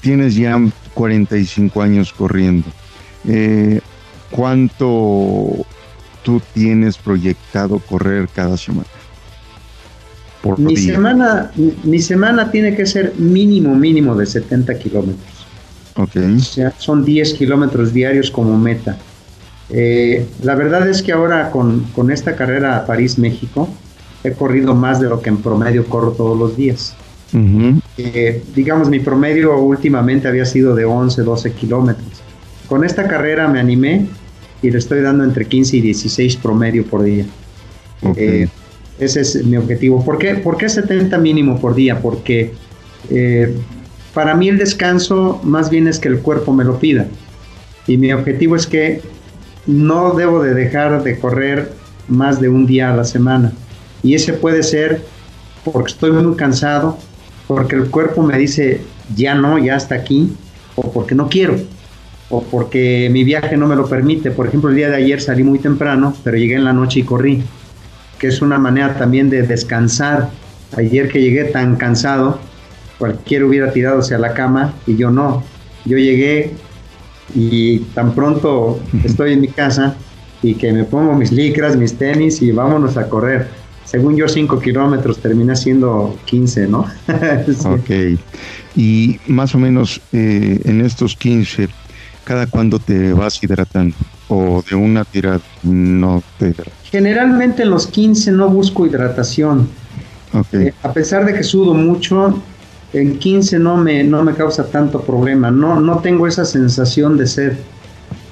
tienes 0.00 0.34
ya 0.34 0.58
45 0.94 1.82
años 1.82 2.14
corriendo. 2.14 2.66
Eh, 3.28 3.80
¿Cuánto 4.30 5.66
tú 6.22 6.40
tienes 6.54 6.96
proyectado 6.96 7.78
correr 7.78 8.26
cada 8.34 8.56
semana? 8.56 8.88
Por 10.42 10.58
mi 10.58 10.76
semana, 10.76 11.50
mi 11.82 11.98
semana 11.98 12.50
tiene 12.50 12.76
que 12.76 12.86
ser 12.86 13.14
mínimo, 13.18 13.74
mínimo 13.74 14.14
de 14.14 14.26
70 14.26 14.78
kilómetros. 14.78 15.46
Ok. 15.96 16.16
O 16.36 16.38
sea, 16.40 16.72
son 16.78 17.04
10 17.04 17.34
kilómetros 17.34 17.92
diarios 17.92 18.30
como 18.30 18.56
meta. 18.56 18.96
Eh, 19.70 20.26
la 20.42 20.54
verdad 20.54 20.88
es 20.88 21.02
que 21.02 21.12
ahora 21.12 21.50
con, 21.50 21.82
con 21.94 22.10
esta 22.10 22.36
carrera 22.36 22.76
a 22.76 22.86
París-México 22.86 23.68
he 24.24 24.32
corrido 24.32 24.74
más 24.74 25.00
de 25.00 25.08
lo 25.08 25.20
que 25.20 25.28
en 25.28 25.38
promedio 25.38 25.86
corro 25.86 26.12
todos 26.12 26.38
los 26.38 26.56
días. 26.56 26.94
Eh, 27.98 28.42
digamos, 28.54 28.88
mi 28.88 29.00
promedio 29.00 29.58
últimamente 29.58 30.28
había 30.28 30.46
sido 30.46 30.74
de 30.74 30.84
11, 30.84 31.22
12 31.22 31.52
kilómetros. 31.52 32.22
Con 32.68 32.84
esta 32.84 33.06
carrera 33.06 33.48
me 33.48 33.60
animé 33.60 34.06
y 34.62 34.70
le 34.70 34.78
estoy 34.78 35.02
dando 35.02 35.24
entre 35.24 35.46
15 35.46 35.76
y 35.76 35.80
16 35.80 36.36
promedio 36.36 36.84
por 36.86 37.02
día. 37.02 37.26
Eh, 38.16 38.48
ese 38.98 39.20
es 39.20 39.44
mi 39.44 39.56
objetivo. 39.56 40.04
¿Por 40.04 40.18
qué, 40.18 40.34
¿Por 40.34 40.56
qué 40.56 40.68
70 40.68 41.16
mínimo 41.18 41.60
por 41.60 41.74
día? 41.74 42.00
Porque 42.00 42.52
para 44.14 44.34
mí 44.34 44.48
el 44.48 44.58
descanso 44.58 45.40
más 45.44 45.70
bien 45.70 45.86
es 45.86 45.98
que 45.98 46.08
el 46.08 46.18
cuerpo 46.18 46.52
me 46.52 46.64
lo 46.64 46.78
pida. 46.78 47.06
Y 47.86 47.96
mi 47.96 48.12
objetivo 48.12 48.56
es 48.56 48.66
que 48.66 49.00
no 49.66 50.14
debo 50.14 50.42
de 50.42 50.54
dejar 50.54 51.02
de 51.02 51.18
correr 51.18 51.72
más 52.08 52.40
de 52.40 52.48
un 52.48 52.66
día 52.66 52.92
a 52.92 52.96
la 52.96 53.04
semana. 53.04 53.52
Y 54.02 54.14
ese 54.14 54.32
puede 54.32 54.62
ser 54.62 55.02
porque 55.64 55.92
estoy 55.92 56.12
muy 56.12 56.36
cansado, 56.36 56.98
porque 57.46 57.76
el 57.76 57.90
cuerpo 57.90 58.22
me 58.22 58.38
dice, 58.38 58.80
ya 59.14 59.34
no, 59.34 59.58
ya 59.58 59.76
está 59.76 59.94
aquí, 59.94 60.32
o 60.76 60.90
porque 60.90 61.14
no 61.14 61.28
quiero, 61.28 61.56
o 62.30 62.42
porque 62.42 63.08
mi 63.10 63.24
viaje 63.24 63.56
no 63.56 63.66
me 63.66 63.76
lo 63.76 63.88
permite. 63.88 64.30
Por 64.30 64.46
ejemplo, 64.46 64.70
el 64.70 64.76
día 64.76 64.88
de 64.88 64.96
ayer 64.96 65.20
salí 65.20 65.42
muy 65.42 65.58
temprano, 65.58 66.14
pero 66.24 66.36
llegué 66.36 66.54
en 66.54 66.64
la 66.64 66.72
noche 66.72 67.00
y 67.00 67.02
corrí, 67.02 67.42
que 68.18 68.28
es 68.28 68.42
una 68.42 68.58
manera 68.58 68.96
también 68.96 69.30
de 69.30 69.42
descansar. 69.42 70.30
Ayer 70.76 71.08
que 71.08 71.20
llegué 71.20 71.44
tan 71.44 71.76
cansado, 71.76 72.38
cualquiera 72.98 73.46
hubiera 73.46 73.72
tirado 73.72 74.00
hacia 74.00 74.18
la 74.18 74.34
cama 74.34 74.74
y 74.86 74.96
yo 74.96 75.10
no. 75.10 75.42
Yo 75.84 75.96
llegué, 75.96 76.54
y 77.34 77.80
tan 77.94 78.14
pronto 78.14 78.80
estoy 79.04 79.34
en 79.34 79.40
mi 79.40 79.48
casa 79.48 79.96
y 80.42 80.54
que 80.54 80.72
me 80.72 80.84
pongo 80.84 81.14
mis 81.14 81.32
licras, 81.32 81.76
mis 81.76 81.94
tenis 81.94 82.40
y 82.42 82.52
vámonos 82.52 82.96
a 82.96 83.08
correr. 83.08 83.48
Según 83.84 84.16
yo, 84.16 84.28
5 84.28 84.60
kilómetros 84.60 85.18
termina 85.18 85.56
siendo 85.56 86.18
15, 86.26 86.68
¿no? 86.68 86.86
Ok. 87.64 88.18
Y 88.76 89.18
más 89.26 89.54
o 89.54 89.58
menos 89.58 90.00
eh, 90.12 90.60
en 90.64 90.84
estos 90.84 91.16
15, 91.16 91.68
¿cada 92.24 92.46
cuándo 92.46 92.78
te 92.78 93.12
vas 93.12 93.42
hidratando? 93.42 93.96
O 94.28 94.62
de 94.68 94.76
una 94.76 95.04
tirada 95.04 95.40
no 95.62 96.22
te 96.38 96.54
Generalmente 96.84 97.62
en 97.62 97.70
los 97.70 97.86
15 97.86 98.32
no 98.32 98.48
busco 98.48 98.86
hidratación. 98.86 99.68
Eh, 100.52 100.72
a 100.82 100.92
pesar 100.92 101.24
de 101.24 101.34
que 101.34 101.42
sudo 101.42 101.74
mucho, 101.74 102.40
en 102.92 103.18
15 103.18 103.58
no 103.58 103.76
me, 103.76 104.04
no 104.04 104.22
me 104.24 104.34
causa 104.34 104.66
tanto 104.66 105.00
problema. 105.00 105.50
No, 105.50 105.80
no 105.80 105.98
tengo 105.98 106.26
esa 106.26 106.44
sensación 106.44 107.16
de 107.16 107.26
sed 107.26 107.52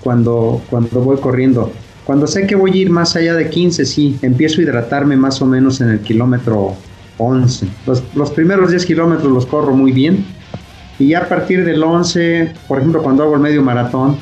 cuando, 0.02 0.62
cuando 0.70 1.00
voy 1.00 1.16
corriendo. 1.18 1.72
Cuando 2.04 2.26
sé 2.26 2.46
que 2.46 2.54
voy 2.54 2.72
a 2.72 2.76
ir 2.76 2.90
más 2.90 3.16
allá 3.16 3.34
de 3.34 3.50
15, 3.50 3.84
sí, 3.84 4.18
empiezo 4.22 4.60
a 4.60 4.64
hidratarme 4.64 5.16
más 5.16 5.42
o 5.42 5.46
menos 5.46 5.80
en 5.80 5.90
el 5.90 6.00
kilómetro 6.00 6.74
11. 7.18 7.66
Los, 7.86 8.02
los 8.14 8.30
primeros 8.30 8.70
10 8.70 8.86
kilómetros 8.86 9.32
los 9.32 9.46
corro 9.46 9.74
muy 9.74 9.92
bien. 9.92 10.24
Y 10.98 11.08
ya 11.08 11.20
a 11.20 11.28
partir 11.28 11.64
del 11.64 11.82
11, 11.82 12.52
por 12.68 12.78
ejemplo, 12.78 13.02
cuando 13.02 13.24
hago 13.24 13.34
el 13.34 13.40
medio 13.40 13.62
maratón, 13.62 14.16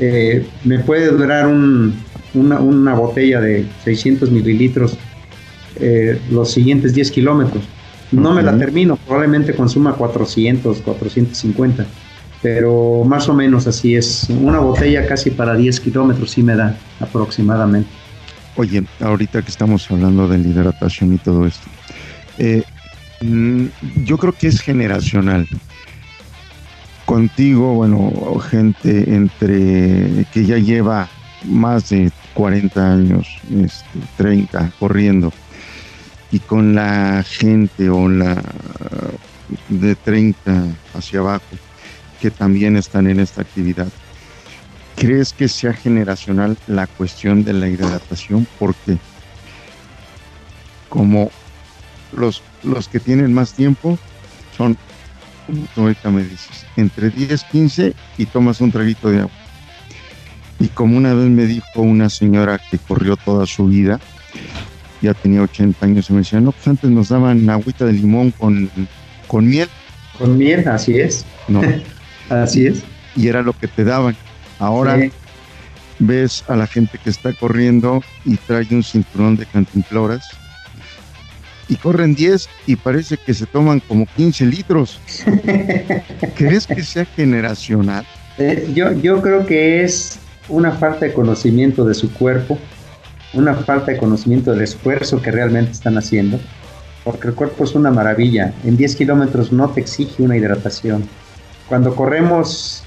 eh, 0.00 0.46
me 0.64 0.78
puede 0.78 1.08
durar 1.08 1.46
una, 1.46 2.94
botella 2.94 3.40
de 3.40 3.66
600 3.84 4.30
mililitros 4.30 4.96
eh, 5.78 6.18
los 6.30 6.50
siguientes 6.50 6.94
10 6.94 7.10
kilómetros. 7.10 7.64
No 8.10 8.32
me 8.32 8.42
la 8.42 8.56
termino, 8.58 8.96
probablemente 8.96 9.54
consuma 9.54 9.92
400, 9.92 10.78
450, 10.78 11.86
pero 12.42 13.04
más 13.04 13.28
o 13.28 13.34
menos 13.34 13.66
así 13.66 13.94
es. 13.94 14.26
Una 14.30 14.58
botella 14.58 15.06
casi 15.06 15.30
para 15.30 15.54
10 15.54 15.78
kilómetros 15.80 16.30
sí 16.30 16.42
me 16.42 16.56
da 16.56 16.76
aproximadamente. 16.98 17.88
Oye, 18.56 18.82
ahorita 19.00 19.42
que 19.42 19.50
estamos 19.50 19.88
hablando 19.90 20.26
de 20.26 20.38
la 20.38 20.48
hidratación 20.48 21.14
y 21.14 21.18
todo 21.18 21.46
esto, 21.46 21.68
eh, 22.38 22.62
mm, 23.20 23.66
yo 24.04 24.18
creo 24.18 24.32
que 24.32 24.48
es 24.48 24.60
generacional 24.60 25.46
contigo, 27.10 27.74
bueno, 27.74 28.38
gente 28.38 29.16
entre 29.16 30.24
que 30.32 30.46
ya 30.46 30.58
lleva 30.58 31.08
más 31.44 31.88
de 31.88 32.12
40 32.34 32.92
años, 32.92 33.26
este, 33.50 33.98
30 34.16 34.70
corriendo, 34.78 35.32
y 36.30 36.38
con 36.38 36.76
la 36.76 37.24
gente 37.24 37.90
o 37.90 38.08
la 38.08 38.40
de 39.68 39.96
30 39.96 40.66
hacia 40.94 41.18
abajo 41.18 41.42
que 42.20 42.30
también 42.30 42.76
están 42.76 43.08
en 43.08 43.18
esta 43.18 43.42
actividad. 43.42 43.88
¿Crees 44.94 45.32
que 45.32 45.48
sea 45.48 45.72
generacional 45.72 46.56
la 46.68 46.86
cuestión 46.86 47.42
de 47.42 47.54
la 47.54 47.68
hidratación? 47.68 48.46
Porque 48.56 48.98
como 50.88 51.32
los, 52.12 52.40
los 52.62 52.86
que 52.86 53.00
tienen 53.00 53.34
más 53.34 53.52
tiempo 53.54 53.98
son 54.56 54.78
tú 55.74 55.82
ahorita 55.82 56.10
me 56.10 56.22
dices, 56.22 56.66
entre 56.76 57.10
10, 57.10 57.44
15 57.44 57.94
y 58.18 58.26
tomas 58.26 58.60
un 58.60 58.70
traguito 58.70 59.10
de 59.10 59.20
agua. 59.20 59.32
Y 60.58 60.68
como 60.68 60.96
una 60.96 61.14
vez 61.14 61.28
me 61.28 61.46
dijo 61.46 61.80
una 61.80 62.10
señora 62.10 62.60
que 62.70 62.78
corrió 62.78 63.16
toda 63.16 63.46
su 63.46 63.66
vida, 63.66 63.98
ya 65.00 65.14
tenía 65.14 65.42
80 65.42 65.86
años, 65.86 66.10
y 66.10 66.12
me 66.12 66.18
decía, 66.18 66.40
no, 66.40 66.52
pues 66.52 66.68
antes 66.68 66.90
nos 66.90 67.08
daban 67.08 67.48
agüita 67.48 67.86
de 67.86 67.94
limón 67.94 68.30
con, 68.32 68.70
con 69.26 69.48
miel. 69.48 69.68
Con 70.18 70.36
miel, 70.36 70.68
así 70.68 70.98
es. 70.98 71.24
No. 71.48 71.62
así 72.28 72.66
es. 72.66 72.82
Y 73.16 73.28
era 73.28 73.42
lo 73.42 73.54
que 73.54 73.68
te 73.68 73.84
daban. 73.84 74.14
Ahora 74.58 74.98
ves 75.98 76.44
a 76.48 76.56
la 76.56 76.66
gente 76.66 76.98
que 77.02 77.10
está 77.10 77.32
corriendo 77.32 78.02
y 78.24 78.36
trae 78.36 78.66
un 78.70 78.82
cinturón 78.82 79.36
de 79.36 79.46
cantimploras 79.46 80.28
y 81.70 81.76
corren 81.76 82.14
10 82.14 82.48
y 82.66 82.76
parece 82.76 83.16
que 83.16 83.32
se 83.32 83.46
toman 83.46 83.80
como 83.80 84.06
15 84.16 84.44
litros. 84.44 85.00
¿Crees 86.36 86.66
que 86.66 86.82
sea 86.82 87.04
generacional? 87.04 88.04
Eh, 88.38 88.68
yo, 88.74 88.92
yo 88.92 89.22
creo 89.22 89.46
que 89.46 89.84
es 89.84 90.18
una 90.48 90.72
falta 90.72 91.06
de 91.06 91.12
conocimiento 91.12 91.84
de 91.84 91.94
su 91.94 92.12
cuerpo, 92.12 92.58
una 93.34 93.54
falta 93.54 93.92
de 93.92 93.98
conocimiento 93.98 94.50
del 94.52 94.62
esfuerzo 94.62 95.22
que 95.22 95.30
realmente 95.30 95.70
están 95.70 95.96
haciendo, 95.96 96.40
porque 97.04 97.28
el 97.28 97.34
cuerpo 97.34 97.62
es 97.62 97.76
una 97.76 97.92
maravilla. 97.92 98.52
En 98.64 98.76
10 98.76 98.96
kilómetros 98.96 99.52
no 99.52 99.70
te 99.70 99.80
exige 99.80 100.24
una 100.24 100.36
hidratación. 100.36 101.04
Cuando 101.68 101.94
corremos 101.94 102.82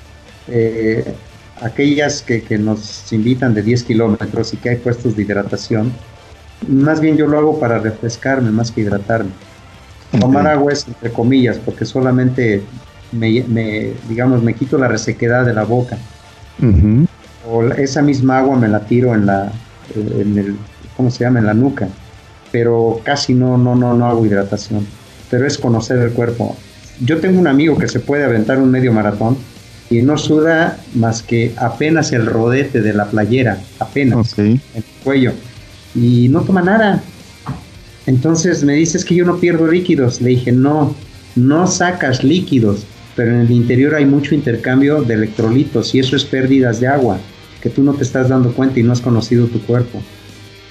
eh, 0.50 1.16
aquellas 1.62 2.22
que, 2.22 2.44
que, 2.44 2.58
nos 2.58 3.13
invitan 3.13 3.54
de 3.54 3.62
10 3.62 3.84
kilómetros 3.84 4.54
y 4.54 4.58
que 4.58 4.72
hay 4.72 4.75
puestos 4.75 5.16
de 5.16 5.22
hidratación, 5.22 5.94
más 6.67 7.00
bien 7.00 7.17
yo 7.17 7.27
lo 7.27 7.38
hago 7.38 7.60
para 7.60 7.79
refrescarme 7.79 8.51
más 8.51 8.72
que 8.72 8.82
hidratarme. 8.82 9.32
Tomar 10.20 10.48
agua 10.48 10.72
es 10.72 10.88
entre 10.88 11.12
comillas, 11.12 11.58
porque 11.58 11.86
solamente 11.86 12.62
me, 13.12 13.93
digamos, 14.08 14.43
me 14.43 14.53
quito 14.53 14.77
la 14.77 14.88
resequedad 14.88 15.46
de 15.46 15.53
la 15.53 15.63
boca. 15.63 15.98
O 17.50 17.63
esa 17.63 18.01
misma 18.01 18.39
agua 18.39 18.58
me 18.58 18.67
la 18.67 18.82
tiro 18.82 19.13
en 19.15 19.25
la, 19.25 19.51
en 19.96 20.38
el, 20.38 20.55
¿cómo 20.96 21.10
se 21.10 21.24
llama? 21.24 21.39
En 21.39 21.48
la 21.48 21.53
nuca. 21.53 21.88
Pero 22.51 23.01
casi 23.03 23.34
no, 23.34 23.58
no, 23.58 23.75
no, 23.75 23.96
no 23.96 24.05
hago 24.05 24.25
hidratación. 24.25 24.86
Pero 25.32 25.48
es 25.48 25.58
conocer 25.58 25.98
el 25.98 26.12
cuerpo. 26.12 26.55
Yo 27.03 27.20
tengo 27.20 27.39
un 27.39 27.48
amigo 27.48 27.75
que 27.77 27.88
se 27.88 28.00
puede 28.00 28.24
aventar 28.24 28.60
un 28.60 28.70
medio 28.70 28.93
maratón 28.93 29.38
y 29.89 30.03
no 30.03 30.17
suda 30.17 30.77
más 30.93 31.24
que 31.24 31.53
apenas 31.58 32.12
el 32.12 32.27
rodete 32.27 32.82
de 32.82 32.93
la 32.93 33.05
playera, 33.05 33.58
apenas 33.79 34.38
en 34.38 34.62
el 34.75 34.84
cuello 35.03 35.34
y 35.96 36.30
no 36.30 36.42
toma 36.42 36.62
nada. 36.62 37.04
Entonces 38.06 38.64
me 38.64 38.74
dices 38.74 39.06
que 39.06 39.16
yo 39.16 39.26
no 39.26 39.38
pierdo 39.38 39.68
líquidos. 39.68 40.22
Le 40.22 40.32
dije, 40.32 40.52
no, 40.52 40.96
no 41.36 41.68
sacas 41.68 42.24
líquidos, 42.24 42.86
pero 43.16 43.32
en 43.32 43.42
el 43.42 43.52
interior 43.52 43.96
hay 43.96 44.06
mucho 44.06 44.36
intercambio 44.36 45.02
de 45.02 45.14
electrolitos 45.14 45.94
y 45.96 46.00
eso 46.00 46.16
es 46.16 46.26
pérdidas 46.26 46.80
de 46.80 46.88
agua, 46.88 47.20
que 47.62 47.70
tú 47.70 47.84
no 47.84 47.94
te 47.94 48.04
estás 48.04 48.30
dando 48.30 48.54
cuenta 48.54 48.80
y 48.80 48.84
no 48.84 48.92
has 48.92 49.02
conocido 49.02 49.48
tu 49.48 49.62
cuerpo. 49.62 50.02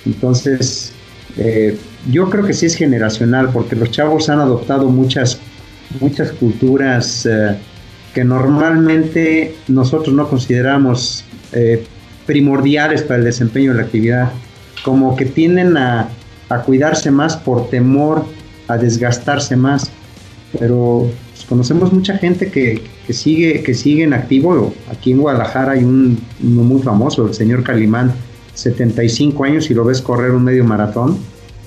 Entonces, 0.04 0.92
eh, 1.38 1.78
yo 2.10 2.28
creo 2.28 2.44
que 2.44 2.52
sí 2.52 2.66
es 2.66 2.74
generacional, 2.74 3.50
porque 3.52 3.76
los 3.76 3.90
chavos 3.90 4.28
han 4.28 4.40
adoptado 4.40 4.88
muchas, 4.88 5.38
muchas 6.00 6.32
culturas 6.32 7.26
eh, 7.26 7.56
que 8.12 8.24
normalmente 8.24 9.54
nosotros 9.68 10.14
no 10.14 10.28
consideramos 10.28 11.24
eh, 11.52 11.84
primordiales 12.26 13.02
para 13.02 13.18
el 13.18 13.24
desempeño 13.24 13.72
de 13.72 13.78
la 13.78 13.84
actividad 13.84 14.32
como 14.82 15.16
que 15.16 15.26
tienden 15.26 15.76
a, 15.76 16.08
cuidarse 16.66 17.10
más 17.10 17.34
por 17.34 17.70
temor 17.70 18.26
a 18.68 18.76
desgastarse 18.76 19.56
más. 19.56 19.90
Pero 20.58 21.10
pues, 21.30 21.46
conocemos 21.46 21.92
mucha 21.94 22.18
gente 22.18 22.50
que, 22.50 22.82
sigue, 23.08 23.62
que 23.62 23.72
sigue 23.72 24.04
en 24.04 24.12
activo. 24.12 24.74
Aquí 24.90 25.12
en 25.12 25.18
Guadalajara 25.18 25.72
hay 25.72 25.84
un, 25.84 26.18
uno 26.42 26.62
muy 26.62 26.82
famoso, 26.82 27.26
el 27.26 27.32
señor 27.32 27.62
Calimán, 27.62 28.12
75 28.54 29.44
años 29.44 29.70
y 29.70 29.74
lo 29.74 29.84
ves 29.84 30.02
correr 30.02 30.32
un 30.32 30.44
medio 30.44 30.64
maratón, 30.64 31.18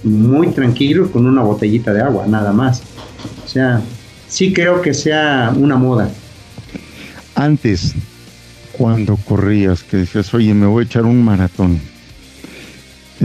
muy 0.03 0.49
tranquilo 0.49 1.11
con 1.11 1.25
una 1.25 1.41
botellita 1.41 1.91
de 1.91 2.01
agua, 2.01 2.27
nada 2.27 2.53
más. 2.53 2.83
O 3.43 3.47
sea, 3.47 3.81
sí 4.27 4.53
creo 4.53 4.81
que 4.81 4.93
sea 4.93 5.51
una 5.57 5.77
moda. 5.77 6.09
Antes, 7.33 7.95
cuando 8.71 9.17
corrías, 9.17 9.83
que 9.83 9.97
decías, 9.97 10.33
oye, 10.33 10.53
me 10.53 10.67
voy 10.67 10.83
a 10.83 10.85
echar 10.85 11.05
un 11.05 11.23
maratón, 11.23 11.79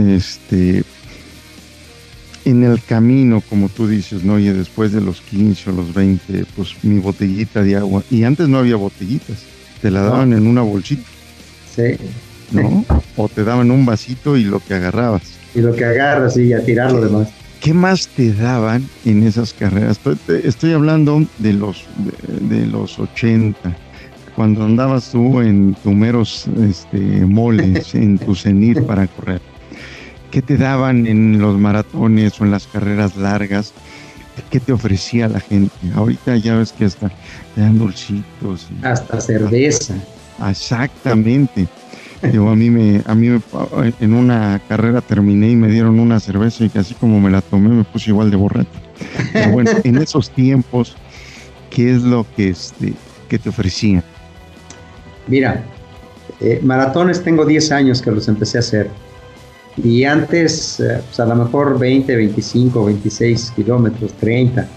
este, 0.09 0.83
en 2.45 2.63
el 2.63 2.81
camino, 2.83 3.41
como 3.49 3.69
tú 3.69 3.87
dices, 3.87 4.23
¿no? 4.23 4.39
Y 4.39 4.47
después 4.49 4.91
de 4.91 5.01
los 5.01 5.21
15 5.21 5.69
o 5.69 5.73
los 5.73 5.93
20, 5.93 6.45
pues 6.55 6.75
mi 6.83 6.99
botellita 6.99 7.63
de 7.63 7.77
agua. 7.77 8.03
Y 8.09 8.23
antes 8.23 8.47
no 8.47 8.59
había 8.59 8.75
botellitas, 8.75 9.43
te 9.81 9.91
la 9.91 10.01
daban 10.01 10.33
en 10.33 10.47
una 10.47 10.61
bolsita. 10.61 11.03
Sí. 11.75 11.97
¿No? 12.51 12.85
O 13.15 13.29
te 13.29 13.43
daban 13.43 13.71
un 13.71 13.85
vasito 13.85 14.35
y 14.37 14.43
lo 14.43 14.59
que 14.59 14.73
agarrabas. 14.73 15.23
Y 15.55 15.61
lo 15.61 15.73
que 15.73 15.85
agarras 15.85 16.35
y 16.37 16.53
a 16.53 16.63
tirar 16.63 16.91
lo 16.91 17.01
demás. 17.01 17.29
¿Qué 17.61 17.73
más 17.73 18.07
te 18.07 18.33
daban 18.33 18.89
en 19.05 19.23
esas 19.23 19.53
carreras? 19.53 19.99
Estoy 20.43 20.73
hablando 20.73 21.23
de 21.37 21.53
los, 21.53 21.85
de, 22.49 22.65
los 22.65 22.97
80, 22.97 23.77
cuando 24.35 24.63
andabas 24.63 25.11
tú 25.11 25.41
en 25.41 25.75
tu 25.83 25.91
meros 25.91 26.47
este, 26.67 26.97
moles, 26.97 27.93
en 27.93 28.17
tu 28.17 28.33
cenit 28.33 28.81
para 28.87 29.05
correr. 29.05 29.50
¿Qué 30.31 30.41
te 30.41 30.57
daban 30.57 31.07
en 31.07 31.39
los 31.39 31.59
maratones 31.59 32.39
o 32.39 32.45
en 32.45 32.51
las 32.51 32.65
carreras 32.65 33.17
largas? 33.17 33.73
¿Qué 34.49 34.61
te 34.61 34.71
ofrecía 34.71 35.27
la 35.27 35.41
gente? 35.41 35.75
Ahorita 35.93 36.37
ya 36.37 36.55
ves 36.55 36.71
que 36.71 36.85
hasta 36.85 37.11
te 37.53 37.61
dan 37.61 37.77
dulcitos. 37.77 38.69
Hasta 38.81 39.19
cerveza. 39.19 39.95
Exactamente. 40.49 41.67
Yo, 42.31 42.47
a 42.49 42.55
mí 42.55 42.69
me, 42.69 43.01
a 43.05 43.13
mí 43.13 43.41
en 43.99 44.13
una 44.13 44.61
carrera 44.69 45.01
terminé 45.01 45.49
y 45.49 45.55
me 45.57 45.67
dieron 45.67 45.99
una 45.99 46.19
cerveza 46.21 46.63
y 46.63 46.69
que 46.69 46.79
así 46.79 46.93
como 46.93 47.19
me 47.19 47.29
la 47.29 47.41
tomé 47.41 47.69
me 47.69 47.83
puse 47.83 48.11
igual 48.11 48.31
de 48.31 48.37
borracho. 48.37 48.69
Pero 49.33 49.51
bueno, 49.51 49.71
en 49.83 49.97
esos 49.97 50.29
tiempos, 50.29 50.95
¿qué 51.69 51.91
es 51.93 52.03
lo 52.03 52.25
que 52.37 52.49
este 52.49 52.93
que 53.27 53.37
te 53.37 53.49
ofrecían? 53.49 54.03
Mira, 55.27 55.63
eh, 56.39 56.59
maratones 56.63 57.21
tengo 57.21 57.45
10 57.45 57.71
años 57.71 58.01
que 58.01 58.11
los 58.11 58.27
empecé 58.27 58.57
a 58.57 58.61
hacer 58.61 58.89
y 59.77 60.03
antes, 60.03 60.79
eh, 60.79 61.01
pues 61.05 61.19
a 61.19 61.25
lo 61.25 61.35
mejor 61.35 61.79
20, 61.79 62.15
25, 62.15 62.85
26 62.85 63.51
kilómetros, 63.55 64.13
30. 64.13 64.67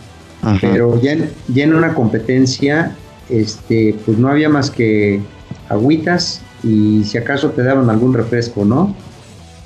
Pero 0.61 1.01
ya 1.01 1.13
en, 1.13 1.75
una 1.75 1.95
competencia, 1.95 2.95
este, 3.31 3.97
pues 4.05 4.19
no 4.19 4.29
había 4.29 4.51
más 4.51 4.71
que 4.71 5.23
agüitas 5.71 6.43
y 6.63 7.03
si 7.05 7.17
acaso 7.17 7.51
te 7.51 7.63
daban 7.63 7.89
algún 7.89 8.13
refresco, 8.13 8.63
¿no? 8.63 8.95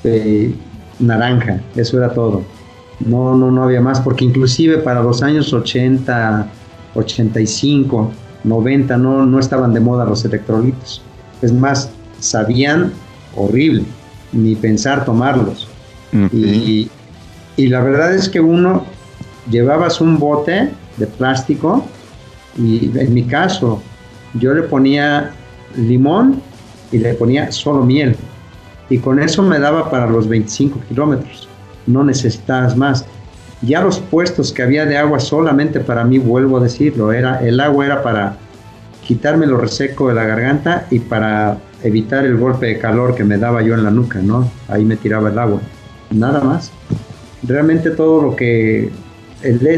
Eh, 0.04 0.54
naranja, 1.00 1.60
eso 1.74 1.98
era 1.98 2.14
todo. 2.14 2.42
No, 3.04 3.36
no, 3.36 3.50
no 3.50 3.64
había 3.64 3.80
más, 3.80 4.00
porque 4.00 4.24
inclusive 4.24 4.78
para 4.78 5.02
los 5.02 5.22
años 5.22 5.52
80, 5.52 6.46
85, 6.94 8.12
90 8.44 8.96
no, 8.96 9.26
no 9.26 9.38
estaban 9.40 9.74
de 9.74 9.80
moda 9.80 10.04
los 10.04 10.24
electrolitos. 10.24 11.02
Es 11.42 11.52
más, 11.52 11.90
sabían 12.20 12.92
horrible, 13.36 13.84
ni 14.32 14.54
pensar 14.54 15.04
tomarlos. 15.04 15.68
Y, 16.32 16.90
y 17.56 17.66
la 17.66 17.80
verdad 17.80 18.14
es 18.14 18.28
que 18.28 18.40
uno 18.40 18.84
llevabas 19.50 20.00
un 20.00 20.18
bote 20.18 20.70
de 20.96 21.06
plástico 21.06 21.84
y 22.56 22.90
en 22.98 23.14
mi 23.14 23.24
caso 23.24 23.82
yo 24.34 24.54
le 24.54 24.62
ponía 24.62 25.32
limón 25.76 26.42
y 26.92 26.98
le 26.98 27.14
ponía 27.14 27.52
solo 27.52 27.84
miel. 27.84 28.16
Y 28.90 28.98
con 28.98 29.18
eso 29.20 29.42
me 29.42 29.58
daba 29.58 29.90
para 29.90 30.06
los 30.06 30.28
25 30.28 30.80
kilómetros. 30.88 31.48
No 31.86 32.04
necesitabas 32.04 32.76
más. 32.76 33.04
Ya 33.60 33.82
los 33.82 33.98
puestos 33.98 34.52
que 34.52 34.62
había 34.62 34.86
de 34.86 34.96
agua 34.96 35.20
solamente 35.20 35.80
para 35.80 36.04
mí, 36.04 36.18
vuelvo 36.18 36.58
a 36.58 36.60
decirlo, 36.60 37.12
era, 37.12 37.40
el 37.40 37.60
agua 37.60 37.86
era 37.86 38.02
para 38.02 38.36
quitarme 39.04 39.46
lo 39.46 39.56
reseco 39.56 40.08
de 40.08 40.14
la 40.14 40.24
garganta 40.24 40.86
y 40.90 41.00
para 41.00 41.58
evitar 41.82 42.24
el 42.24 42.36
golpe 42.36 42.66
de 42.66 42.78
calor 42.78 43.14
que 43.14 43.24
me 43.24 43.38
daba 43.38 43.62
yo 43.62 43.74
en 43.74 43.84
la 43.84 43.90
nuca, 43.90 44.20
¿no? 44.20 44.50
Ahí 44.68 44.84
me 44.84 44.96
tiraba 44.96 45.30
el 45.30 45.38
agua. 45.38 45.60
Nada 46.10 46.40
más. 46.42 46.72
Realmente 47.42 47.90
todo 47.90 48.22
lo 48.22 48.36
que 48.36 48.90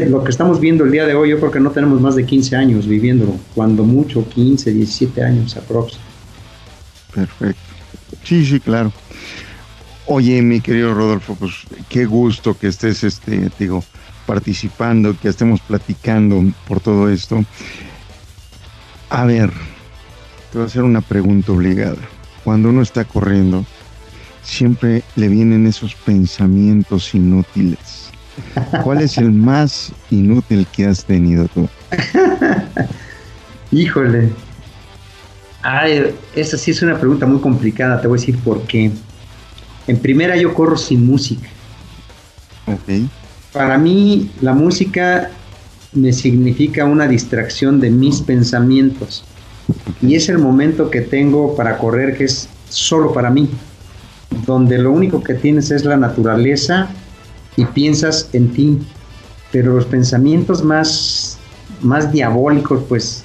lo 0.07 0.23
que 0.23 0.31
estamos 0.31 0.59
viendo 0.59 0.83
el 0.83 0.91
día 0.91 1.05
de 1.05 1.13
hoy, 1.13 1.29
yo 1.29 1.37
creo 1.37 1.51
que 1.51 1.59
no 1.59 1.69
tenemos 1.69 2.01
más 2.01 2.15
de 2.15 2.25
15 2.25 2.55
años 2.55 2.87
viviéndolo, 2.87 3.35
cuando 3.53 3.83
mucho 3.83 4.27
15, 4.27 4.71
17 4.71 5.23
años 5.23 5.55
aproximadamente. 5.55 6.11
Perfecto. 7.13 7.61
Sí, 8.23 8.45
sí, 8.45 8.59
claro. 8.59 8.91
Oye, 10.07 10.41
mi 10.41 10.61
querido 10.61 10.93
Rodolfo, 10.93 11.35
pues 11.35 11.53
qué 11.89 12.05
gusto 12.05 12.57
que 12.57 12.67
estés, 12.67 13.03
este, 13.03 13.49
digo, 13.59 13.83
participando, 14.25 15.15
que 15.21 15.29
estemos 15.29 15.61
platicando 15.61 16.43
por 16.67 16.79
todo 16.79 17.09
esto. 17.09 17.43
A 19.09 19.25
ver, 19.25 19.51
te 20.51 20.57
voy 20.57 20.63
a 20.63 20.67
hacer 20.67 20.83
una 20.83 21.01
pregunta 21.01 21.51
obligada. 21.51 21.97
Cuando 22.43 22.69
uno 22.69 22.81
está 22.81 23.05
corriendo, 23.05 23.65
siempre 24.43 25.03
le 25.15 25.27
vienen 25.27 25.67
esos 25.67 25.95
pensamientos 25.95 27.13
inútiles. 27.13 28.09
¿Cuál 28.83 29.01
es 29.01 29.17
el 29.17 29.31
más 29.31 29.91
inútil 30.09 30.65
que 30.71 30.85
has 30.85 31.05
tenido 31.05 31.47
tú? 31.47 31.69
Híjole, 33.71 34.29
Ay, 35.63 36.15
esa 36.35 36.57
sí 36.57 36.71
es 36.71 36.81
una 36.81 36.97
pregunta 36.97 37.25
muy 37.25 37.39
complicada, 37.39 38.01
te 38.01 38.07
voy 38.07 38.17
a 38.17 38.19
decir 38.19 38.37
por 38.39 38.63
qué. 38.63 38.91
En 39.87 39.97
primera 39.97 40.35
yo 40.35 40.53
corro 40.53 40.77
sin 40.77 41.05
música. 41.05 41.47
Ok. 42.65 43.07
Para 43.53 43.77
mí 43.77 44.31
la 44.41 44.53
música 44.53 45.29
me 45.93 46.13
significa 46.13 46.85
una 46.85 47.07
distracción 47.07 47.79
de 47.79 47.91
mis 47.91 48.21
pensamientos. 48.21 49.23
Y 50.01 50.15
es 50.15 50.29
el 50.29 50.37
momento 50.37 50.89
que 50.89 51.01
tengo 51.01 51.55
para 51.55 51.77
correr 51.77 52.17
que 52.17 52.25
es 52.25 52.49
solo 52.69 53.13
para 53.13 53.29
mí, 53.29 53.49
donde 54.45 54.77
lo 54.77 54.91
único 54.91 55.21
que 55.21 55.33
tienes 55.33 55.71
es 55.71 55.85
la 55.85 55.97
naturaleza 55.97 56.89
y 57.55 57.65
piensas 57.65 58.29
en 58.33 58.51
ti. 58.53 58.79
Pero 59.51 59.73
los 59.73 59.85
pensamientos 59.85 60.63
más, 60.63 61.37
más 61.81 62.11
diabólicos, 62.11 62.83
pues, 62.87 63.23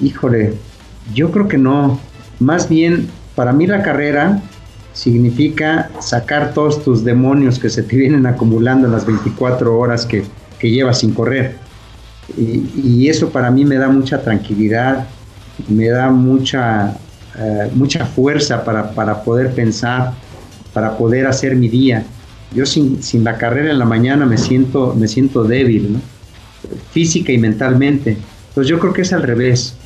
híjole, 0.00 0.54
yo 1.14 1.30
creo 1.30 1.48
que 1.48 1.58
no. 1.58 2.00
Más 2.40 2.68
bien, 2.68 3.08
para 3.34 3.52
mí 3.52 3.66
la 3.66 3.82
carrera 3.82 4.42
significa 4.96 5.90
sacar 6.00 6.54
todos 6.54 6.82
tus 6.82 7.04
demonios 7.04 7.58
que 7.58 7.68
se 7.68 7.82
te 7.82 7.96
vienen 7.96 8.26
acumulando 8.26 8.86
en 8.86 8.92
las 8.92 9.06
24 9.06 9.78
horas 9.78 10.06
que, 10.06 10.24
llevas 10.62 11.00
sin 11.00 11.12
correr. 11.12 11.56
Y, 12.36 13.08
eso 13.08 13.28
para 13.28 13.52
mí 13.52 13.64
me 13.64 13.76
da 13.76 13.88
mucha 13.88 14.22
tranquilidad, 14.22 15.06
me 15.68 15.88
da 15.88 16.10
mucha, 16.10 16.96
eh, 17.38 17.70
mucha 17.74 18.04
fuerza 18.04 18.64
para, 18.64 19.22
poder 19.22 19.52
pensar, 19.54 20.12
para 20.72 20.96
poder 20.96 21.26
hacer 21.26 21.56
mi 21.56 21.68
día. 21.68 22.04
Yo 22.54 22.64
sin, 22.64 23.00
la 23.24 23.36
carrera 23.36 23.72
en 23.72 23.78
la 23.78 23.84
mañana 23.84 24.24
me 24.26 24.38
siento, 24.38 24.94
me 24.94 25.08
siento 25.08 25.44
débil, 25.44 25.98
física 26.92 27.32
y 27.32 27.38
mentalmente. 27.38 28.16
Entonces 28.48 28.70
yo 28.70 28.78
creo 28.78 28.92
que 28.92 29.02
es 29.02 29.12
al 29.12 29.22
revés. 29.22 29.76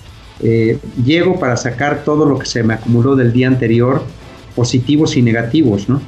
Eh, 0.43 0.79
llego 1.05 1.39
para 1.39 1.57
sacar 1.57 2.03
todo 2.05 2.25
lo 2.25 2.39
que 2.39 2.47
se 2.47 2.63
me 2.63 2.75
acumuló 2.75 3.17
del 3.17 3.33
día 3.33 3.49
anterior, 3.49 4.03
positivos 4.55 5.17
y 5.17 5.23
negativos, 5.23 5.89
¿no? 5.89 6.01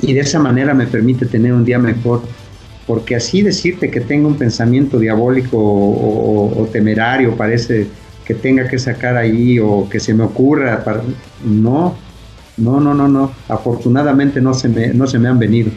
Y 0.00 0.12
de 0.12 0.20
esa 0.20 0.38
manera 0.38 0.74
me 0.74 0.86
permite 0.86 1.26
tener 1.26 1.52
un 1.52 1.64
día 1.64 1.78
mejor. 1.78 2.22
Porque 2.86 3.16
así 3.16 3.42
decirte 3.42 3.90
que 3.90 4.00
tengo 4.00 4.28
un 4.28 4.36
pensamiento 4.36 4.98
diabólico 4.98 5.56
o, 5.58 6.68
temerario 6.70 7.34
parece 7.36 7.86
que 8.24 8.34
tenga 8.34 8.68
que 8.68 8.78
sacar 8.78 9.16
ahí 9.16 9.58
o 9.58 9.88
que 9.88 10.00
se 10.00 10.14
me 10.14 10.24
ocurra. 10.24 10.82
No, 11.44 11.96
no, 12.56 12.80
no, 12.80 12.94
no, 12.94 13.08
no. 13.08 13.32
Afortunadamente 13.48 14.40
no 14.40 14.54
se 14.54 14.68
me, 14.68 14.88
no 14.88 15.06
se 15.06 15.18
me 15.18 15.28
han 15.28 15.38
venido. 15.38 15.70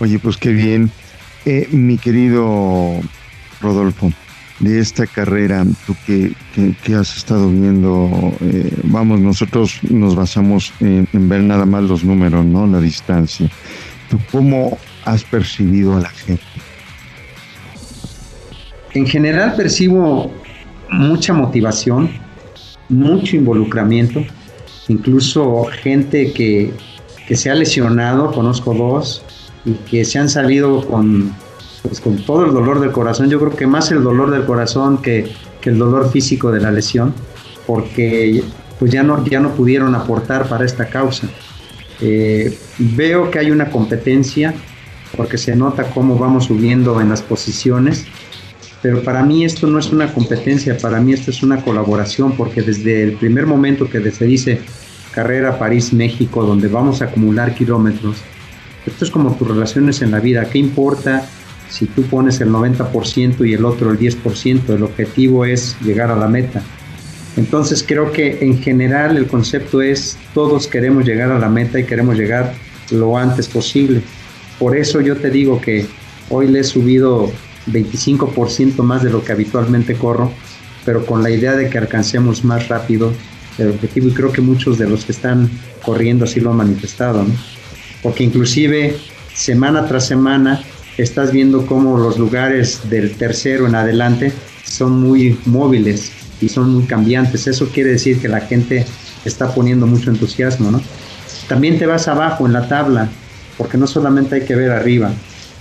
Oye, 0.00 0.18
pues 0.18 0.36
qué 0.36 0.50
bien. 0.50 0.90
Eh, 1.44 1.68
mi 1.72 1.98
querido 1.98 3.00
Rodolfo, 3.60 4.12
de 4.60 4.80
esta 4.80 5.06
carrera, 5.06 5.64
tú 5.86 5.96
que, 6.06 6.34
has 6.94 7.16
estado 7.16 7.48
viendo, 7.50 8.32
eh, 8.40 8.72
vamos, 8.84 9.20
nosotros 9.20 9.80
nos 9.82 10.14
basamos 10.14 10.72
en, 10.80 11.06
ver 11.12 11.42
nada 11.42 11.64
más 11.64 11.84
los 11.84 12.04
números, 12.04 12.44
¿no? 12.44 12.66
La 12.66 12.80
distancia. 12.80 13.48
¿Tú 14.10 14.18
cómo 14.32 14.78
has 15.04 15.24
percibido 15.24 15.96
a 15.96 16.00
la 16.00 16.10
gente? 16.10 16.42
En 18.94 19.06
general 19.06 19.54
percibo 19.56 20.30
mucha 20.90 21.32
motivación, 21.32 22.10
mucho 22.88 23.36
involucramiento, 23.36 24.24
incluso 24.88 25.64
gente 25.82 26.32
que, 26.32 26.72
que 27.26 27.36
se 27.36 27.50
ha 27.50 27.54
lesionado, 27.54 28.32
conozco 28.32 28.74
dos, 28.74 29.22
y 29.64 29.72
que 29.72 30.04
se 30.04 30.18
han 30.18 30.28
salido 30.28 30.86
con 30.86 31.34
pues 31.82 32.00
con 32.00 32.16
todo 32.18 32.44
el 32.44 32.52
dolor 32.52 32.80
del 32.80 32.92
corazón, 32.92 33.30
yo 33.30 33.38
creo 33.38 33.54
que 33.54 33.66
más 33.66 33.90
el 33.90 34.02
dolor 34.02 34.30
del 34.30 34.44
corazón 34.44 34.98
que, 35.00 35.30
el 35.62 35.76
dolor 35.76 36.10
físico 36.10 36.50
de 36.50 36.62
la 36.62 36.70
lesión, 36.70 37.12
porque 37.66 38.42
pues 38.78 38.90
ya 38.90 39.02
no, 39.02 39.22
ya 39.26 39.38
no 39.38 39.50
pudieron 39.50 39.94
aportar 39.94 40.48
para 40.48 40.64
esta 40.64 40.88
causa. 40.88 41.28
Eh, 42.00 42.58
veo 42.78 43.30
que 43.30 43.38
hay 43.38 43.50
una 43.50 43.68
competencia, 43.68 44.54
porque 45.14 45.36
se 45.36 45.54
nota 45.54 45.90
cómo 45.90 46.16
vamos 46.16 46.46
subiendo 46.46 47.02
en 47.02 47.10
las 47.10 47.20
posiciones, 47.20 48.06
pero 48.82 49.02
para 49.02 49.22
mí 49.22 49.44
esto 49.44 49.66
no 49.66 49.78
es 49.78 49.90
una 49.90 50.12
competencia, 50.12 50.76
para 50.78 51.00
mí 51.00 51.12
esto 51.12 51.30
es 51.30 51.42
una 51.42 51.62
colaboración, 51.62 52.32
porque 52.36 52.62
desde 52.62 53.02
el 53.02 53.12
primer 53.12 53.46
momento 53.46 53.88
que 53.88 54.10
se 54.10 54.24
dice 54.24 54.60
carrera 55.12 55.58
París-México, 55.58 56.44
donde 56.44 56.68
vamos 56.68 57.02
a 57.02 57.06
acumular 57.06 57.54
kilómetros, 57.54 58.18
esto 58.86 59.04
es 59.04 59.10
como 59.10 59.34
tus 59.34 59.48
relaciones 59.48 60.00
en 60.02 60.12
la 60.12 60.20
vida, 60.20 60.48
¿qué 60.48 60.58
importa 60.58 61.28
si 61.70 61.86
tú 61.86 62.02
pones 62.04 62.40
el 62.40 62.50
90% 62.50 63.46
y 63.46 63.54
el 63.54 63.64
otro 63.64 63.90
el 63.90 63.98
10%, 63.98 64.74
el 64.74 64.82
objetivo 64.82 65.44
es 65.44 65.76
llegar 65.80 66.10
a 66.10 66.16
la 66.16 66.28
meta. 66.28 66.62
Entonces 67.36 67.84
creo 67.86 68.10
que 68.10 68.38
en 68.40 68.58
general 68.58 69.16
el 69.16 69.26
concepto 69.26 69.80
es 69.80 70.16
todos 70.34 70.66
queremos 70.66 71.04
llegar 71.04 71.30
a 71.30 71.38
la 71.38 71.48
meta 71.48 71.78
y 71.78 71.84
queremos 71.84 72.16
llegar 72.16 72.54
lo 72.90 73.16
antes 73.16 73.48
posible. 73.48 74.02
Por 74.58 74.76
eso 74.76 75.00
yo 75.00 75.16
te 75.16 75.30
digo 75.30 75.60
que 75.60 75.86
hoy 76.30 76.48
le 76.48 76.60
he 76.60 76.64
subido 76.64 77.30
25% 77.72 78.82
más 78.82 79.02
de 79.02 79.10
lo 79.10 79.24
que 79.24 79.32
habitualmente 79.32 79.94
corro, 79.94 80.32
pero 80.84 81.04
con 81.04 81.22
la 81.22 81.30
idea 81.30 81.54
de 81.54 81.68
que 81.68 81.78
alcancemos 81.78 82.44
más 82.44 82.68
rápido 82.68 83.12
el 83.58 83.70
objetivo 83.70 84.08
y 84.08 84.12
creo 84.12 84.32
que 84.32 84.40
muchos 84.40 84.78
de 84.78 84.88
los 84.88 85.04
que 85.04 85.12
están 85.12 85.50
corriendo 85.82 86.24
así 86.24 86.40
lo 86.40 86.50
han 86.50 86.56
manifestado, 86.56 87.26
porque 88.02 88.24
inclusive 88.24 88.96
semana 89.34 89.86
tras 89.86 90.06
semana 90.06 90.62
estás 90.96 91.32
viendo 91.32 91.66
cómo 91.66 91.98
los 91.98 92.18
lugares 92.18 92.88
del 92.88 93.16
tercero 93.16 93.66
en 93.66 93.74
adelante 93.74 94.32
son 94.64 95.00
muy 95.00 95.38
móviles 95.46 96.12
y 96.40 96.48
son 96.48 96.72
muy 96.72 96.84
cambiantes. 96.84 97.46
Eso 97.46 97.68
quiere 97.68 97.90
decir 97.90 98.20
que 98.20 98.28
la 98.28 98.40
gente 98.40 98.84
está 99.24 99.52
poniendo 99.54 99.86
mucho 99.86 100.10
entusiasmo, 100.10 100.70
¿no? 100.70 100.80
También 101.48 101.78
te 101.78 101.86
vas 101.86 102.08
abajo 102.08 102.46
en 102.46 102.52
la 102.52 102.68
tabla, 102.68 103.08
porque 103.56 103.78
no 103.78 103.86
solamente 103.86 104.36
hay 104.36 104.40
que 104.42 104.54
ver 104.54 104.70
arriba, 104.70 105.10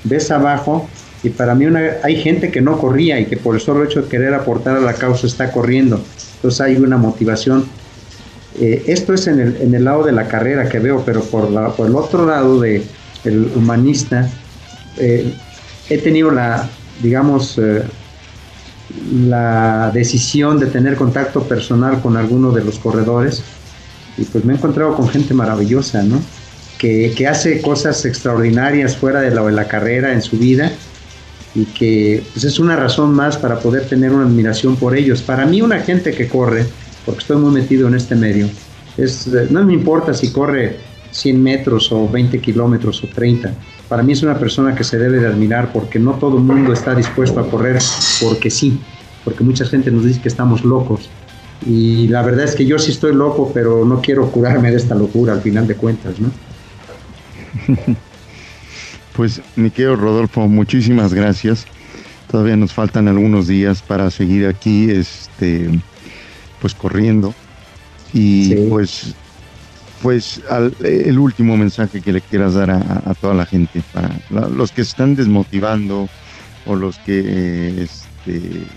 ves 0.04 0.32
abajo 0.32 0.90
y 1.24 1.30
para 1.30 1.56
mí 1.56 1.66
hay 2.04 2.16
gente 2.22 2.52
que 2.52 2.62
no 2.62 2.78
corría 2.78 3.20
y 3.20 3.26
que 3.26 3.38
por 3.38 3.56
el 3.56 3.62
solo 3.62 3.84
hecho 3.84 4.04
de 4.04 4.08
querer 4.08 4.34
aportar 4.34 4.78
a 4.78 4.80
la 4.80 4.94
causa 4.94 5.26
está 5.26 5.52
corriendo. 5.52 6.02
Entonces 6.36 6.62
hay 6.62 6.76
una 6.76 6.98
motivación. 6.98 7.66
Eh, 8.60 8.84
esto 8.88 9.14
es 9.14 9.28
en 9.28 9.40
el, 9.40 9.58
en 9.62 9.74
el, 9.74 9.84
lado 9.84 10.04
de 10.04 10.12
la 10.12 10.28
carrera 10.28 10.70
que 10.70 10.80
veo, 10.80 11.04
pero 11.06 11.22
por, 11.22 11.50
por 11.76 11.88
el 11.88 11.96
otro 11.96 12.26
lado 12.26 12.60
de 12.60 12.84
el 13.24 13.52
humanista, 13.56 14.30
eh, 14.98 15.34
he 15.90 15.98
tenido 15.98 16.32
la, 16.32 16.70
digamos, 17.02 17.58
eh, 17.58 17.84
la 19.28 19.92
decisión 19.94 20.60
de 20.60 20.68
tener 20.68 20.96
contacto 20.96 21.44
personal 21.44 22.02
con 22.02 22.16
alguno 22.16 22.52
de 22.52 22.64
los 22.64 22.80
corredores 22.80 23.44
y 24.18 24.24
pues 24.24 24.46
me 24.46 24.54
he 24.54 24.56
encontrado 24.56 24.96
con 24.96 25.10
gente 25.10 25.34
maravillosa, 25.34 26.04
¿no? 26.04 26.22
Que, 26.78 27.14
que 27.16 27.28
hace 27.28 27.60
cosas 27.62 28.06
extraordinarias 28.06 28.96
fuera 28.96 29.22
de 29.22 29.32
la, 29.32 29.44
de 29.44 29.52
la 29.52 29.68
carrera 29.68 30.14
en 30.14 30.22
su 30.22 30.38
vida 30.38 30.67
y 31.58 31.66
que 31.66 32.24
pues 32.34 32.46
es 32.46 32.60
una 32.60 32.76
razón 32.76 33.16
más 33.16 33.36
para 33.36 33.60
poder 33.60 33.88
tener 33.88 34.12
una 34.12 34.26
admiración 34.26 34.76
por 34.76 34.96
ellos. 34.96 35.24
Para 35.24 35.46
mí 35.48 35.64
una 35.64 35.80
gente 35.80 36.12
que 36.12 36.28
corre, 36.28 36.68
porque 37.04 37.22
estoy 37.22 37.38
muy 37.38 37.52
metido 37.52 37.88
en 37.88 37.96
este 37.96 38.16
medio, 38.16 38.48
es, 38.96 39.28
no 39.50 39.64
me 39.66 39.74
importa 39.74 40.14
si 40.14 40.32
corre 40.32 40.78
100 41.10 41.42
metros 41.42 41.92
o 41.92 42.08
20 42.08 42.40
kilómetros 42.40 43.04
o 43.04 43.08
30. 43.08 43.52
Para 43.90 44.04
mí 44.04 44.14
es 44.14 44.22
una 44.22 44.38
persona 44.38 44.76
que 44.76 44.84
se 44.84 45.00
debe 45.00 45.20
de 45.20 45.26
admirar 45.26 45.74
porque 45.74 45.98
no 45.98 46.12
todo 46.14 46.38
el 46.38 46.44
mundo 46.44 46.74
está 46.74 46.94
dispuesto 46.94 47.40
a 47.40 47.50
correr 47.50 47.80
porque 48.22 48.52
sí, 48.52 48.80
porque 49.24 49.44
mucha 49.44 49.66
gente 49.66 49.90
nos 49.90 50.06
dice 50.06 50.22
que 50.22 50.28
estamos 50.28 50.64
locos. 50.64 51.10
Y 51.66 52.08
la 52.10 52.22
verdad 52.22 52.46
es 52.46 52.56
que 52.56 52.68
yo 52.68 52.78
sí 52.78 52.92
estoy 52.92 53.16
loco, 53.16 53.50
pero 53.52 53.84
no 53.84 54.00
quiero 54.00 54.30
curarme 54.30 54.70
de 54.70 54.78
esta 54.78 54.94
locura 54.94 55.34
al 55.34 55.42
final 55.42 55.66
de 55.66 55.74
cuentas, 55.74 56.20
¿no? 56.20 56.30
Pues, 59.18 59.42
mi 59.56 59.72
querido 59.72 59.96
Rodolfo, 59.96 60.48
muchísimas 60.48 61.12
gracias. 61.12 61.66
Todavía 62.30 62.56
nos 62.56 62.72
faltan 62.72 63.08
algunos 63.08 63.48
días 63.48 63.82
para 63.82 64.12
seguir 64.12 64.46
aquí, 64.46 64.92
este, 64.92 65.72
pues 66.62 66.76
corriendo. 66.76 67.34
Y 68.14 68.54
pues, 68.70 69.16
pues 70.04 70.44
el 70.84 71.18
último 71.18 71.58
mensaje 71.58 72.00
que 72.02 72.14
le 72.14 72.22
quieras 72.22 72.54
dar 72.54 72.70
a, 72.70 73.16
toda 73.20 73.34
la 73.34 73.48
gente, 73.48 73.82
para 73.92 74.48
los 74.50 74.72
que 74.72 74.84
están 74.84 75.16
desmotivando 75.16 76.08
o 76.68 76.76
los 76.76 77.00
que 77.00 77.86
este, 77.86 78.68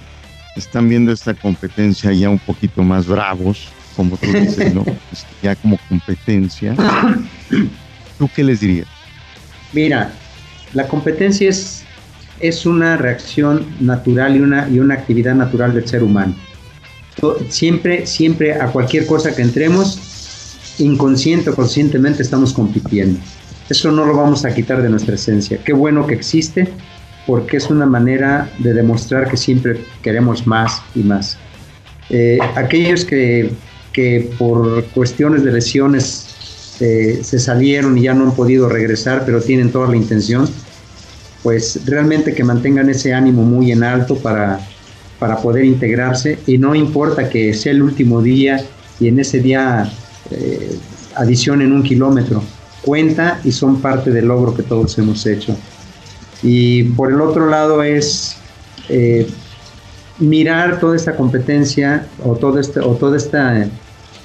están 0.57 0.89
viendo 0.89 1.13
esta 1.13 1.35
competencia 1.35 2.13
ya 2.13 2.31
un 2.31 2.39
poquito 2.39 2.83
más 2.83 3.07
bravos, 3.07 3.69
como 3.95 4.17
tú 4.17 4.33
dices, 4.33 4.75
¿no? 4.75 4.87
Este, 5.13 5.29
ya 5.43 5.55
como 5.55 5.79
competencia. 5.87 6.75
¿Tú 8.19 8.31
qué 8.35 8.43
les 8.43 8.61
dirías? 8.61 8.89
Mira, 9.75 10.13
la 10.75 10.89
competencia 10.89 11.49
es, 11.49 11.83
es 12.41 12.67
una 12.67 12.97
reacción 12.97 13.67
natural 13.81 14.37
y 14.37 14.41
una, 14.41 14.69
y 14.69 14.79
una 14.79 14.95
actividad 14.95 15.35
natural 15.35 15.75
del 15.75 15.87
ser 15.87 16.03
humano. 16.03 16.35
Siempre, 17.49 18.07
siempre 18.07 18.55
a 18.55 18.69
cualquier 18.69 19.07
cosa 19.07 19.35
que 19.35 19.43
entremos, 19.43 19.99
inconsciente 20.79 21.51
o 21.51 21.55
conscientemente 21.55 22.23
estamos 22.23 22.53
compitiendo. 22.53 23.21
Eso 23.69 23.93
no 23.93 24.05
lo 24.05 24.17
vamos 24.17 24.45
a 24.45 24.55
quitar 24.55 24.83
de 24.83 24.89
nuestra 24.89 25.15
esencia. 25.15 25.59
Qué 25.63 25.73
bueno 25.73 26.07
que 26.07 26.15
existe 26.15 26.69
porque 27.27 27.59
es 27.59 27.69
una 27.71 27.87
manera 27.87 28.51
de 28.59 28.73
demostrar 28.73 29.31
que 29.31 29.37
siempre 29.37 29.85
queremos 30.03 30.47
más 30.47 30.83
y 30.95 31.01
más. 31.01 31.37
Eh, 32.09 32.39
aquellos 32.57 33.05
que, 33.05 33.53
que, 33.93 34.31
por 34.39 34.85
cuestiones 34.87 35.45
de 35.45 35.53
lesiones 35.53 36.30
se 36.81 37.39
salieron 37.39 37.99
y 37.99 38.03
ya 38.03 38.15
no 38.15 38.25
han 38.25 38.33
podido 38.33 38.69
regresar, 38.69 39.25
pero 39.27 39.41
tienen 39.41 39.71
toda 39.71 39.89
la 39.89 39.97
intención, 39.97 40.49
pues 41.43 41.81
realmente 41.85 42.35
que 42.35 42.43
mantengan 42.43 42.89
ese 42.89 43.13
ánimo 43.13 43.43
muy 43.43 43.71
en 43.71 43.85
alto 43.85 44.17
para, 44.17 44.61
para 45.19 45.37
poder 45.37 45.65
integrarse 45.65 46.39
y 46.47 46.59
no 46.59 46.75
importa 46.75 47.29
que 47.29 47.55
sea 47.55 47.73
el 47.73 47.83
último 47.83 48.23
día 48.23 48.65
y 48.99 49.09
en 49.09 49.21
ese 49.21 49.41
día 49.41 49.91
eh, 50.31 50.77
adicionen 51.15 51.73
un 51.73 51.83
kilómetro, 51.83 52.43
cuenta 52.83 53.41
y 53.45 53.53
son 53.53 53.81
parte 53.81 54.11
del 54.11 54.27
logro 54.27 54.55
que 54.55 54.63
todos 54.63 54.99
hemos 54.99 55.27
hecho. 55.27 55.57
Y 56.43 56.85
por 56.85 57.13
el 57.13 57.21
otro 57.21 57.49
lado 57.49 57.83
es 57.83 58.37
eh, 58.89 59.27
mirar 60.19 60.81
toda 60.81 60.97
esta 60.97 61.15
competencia 61.15 62.07
o, 62.25 62.35
todo 62.37 62.59
este, 62.59 62.81
o 62.81 62.95
toda, 62.95 63.19
esta, 63.19 63.69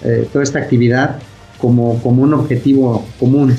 eh, 0.04 0.28
toda 0.32 0.44
esta 0.44 0.60
actividad 0.60 1.20
como, 1.58 2.02
como 2.02 2.24
un 2.24 2.34
objetivo 2.34 3.06
común 3.20 3.56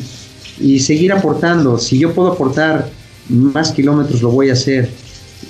y 0.60 0.80
seguir 0.80 1.12
aportando. 1.12 1.78
Si 1.78 1.98
yo 1.98 2.12
puedo 2.14 2.32
aportar 2.32 2.88
más 3.28 3.72
kilómetros, 3.72 4.22
lo 4.22 4.30
voy 4.30 4.50
a 4.50 4.54
hacer. 4.54 4.88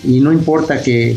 Y 0.05 0.21
no 0.21 0.33
importa 0.33 0.83
que, 0.83 1.17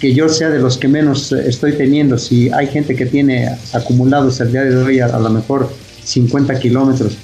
que 0.00 0.14
yo 0.14 0.28
sea 0.28 0.50
de 0.50 0.58
los 0.58 0.76
que 0.76 0.88
menos 0.88 1.32
estoy 1.32 1.72
teniendo, 1.72 2.18
si 2.18 2.50
hay 2.50 2.66
gente 2.66 2.94
que 2.94 3.06
tiene 3.06 3.48
acumulados 3.72 4.40
el 4.40 4.52
día 4.52 4.62
de 4.64 4.76
hoy 4.76 5.00
a, 5.00 5.18
lo 5.18 5.30
mejor 5.30 5.70
50 6.04 6.58
kilómetros, 6.58 7.16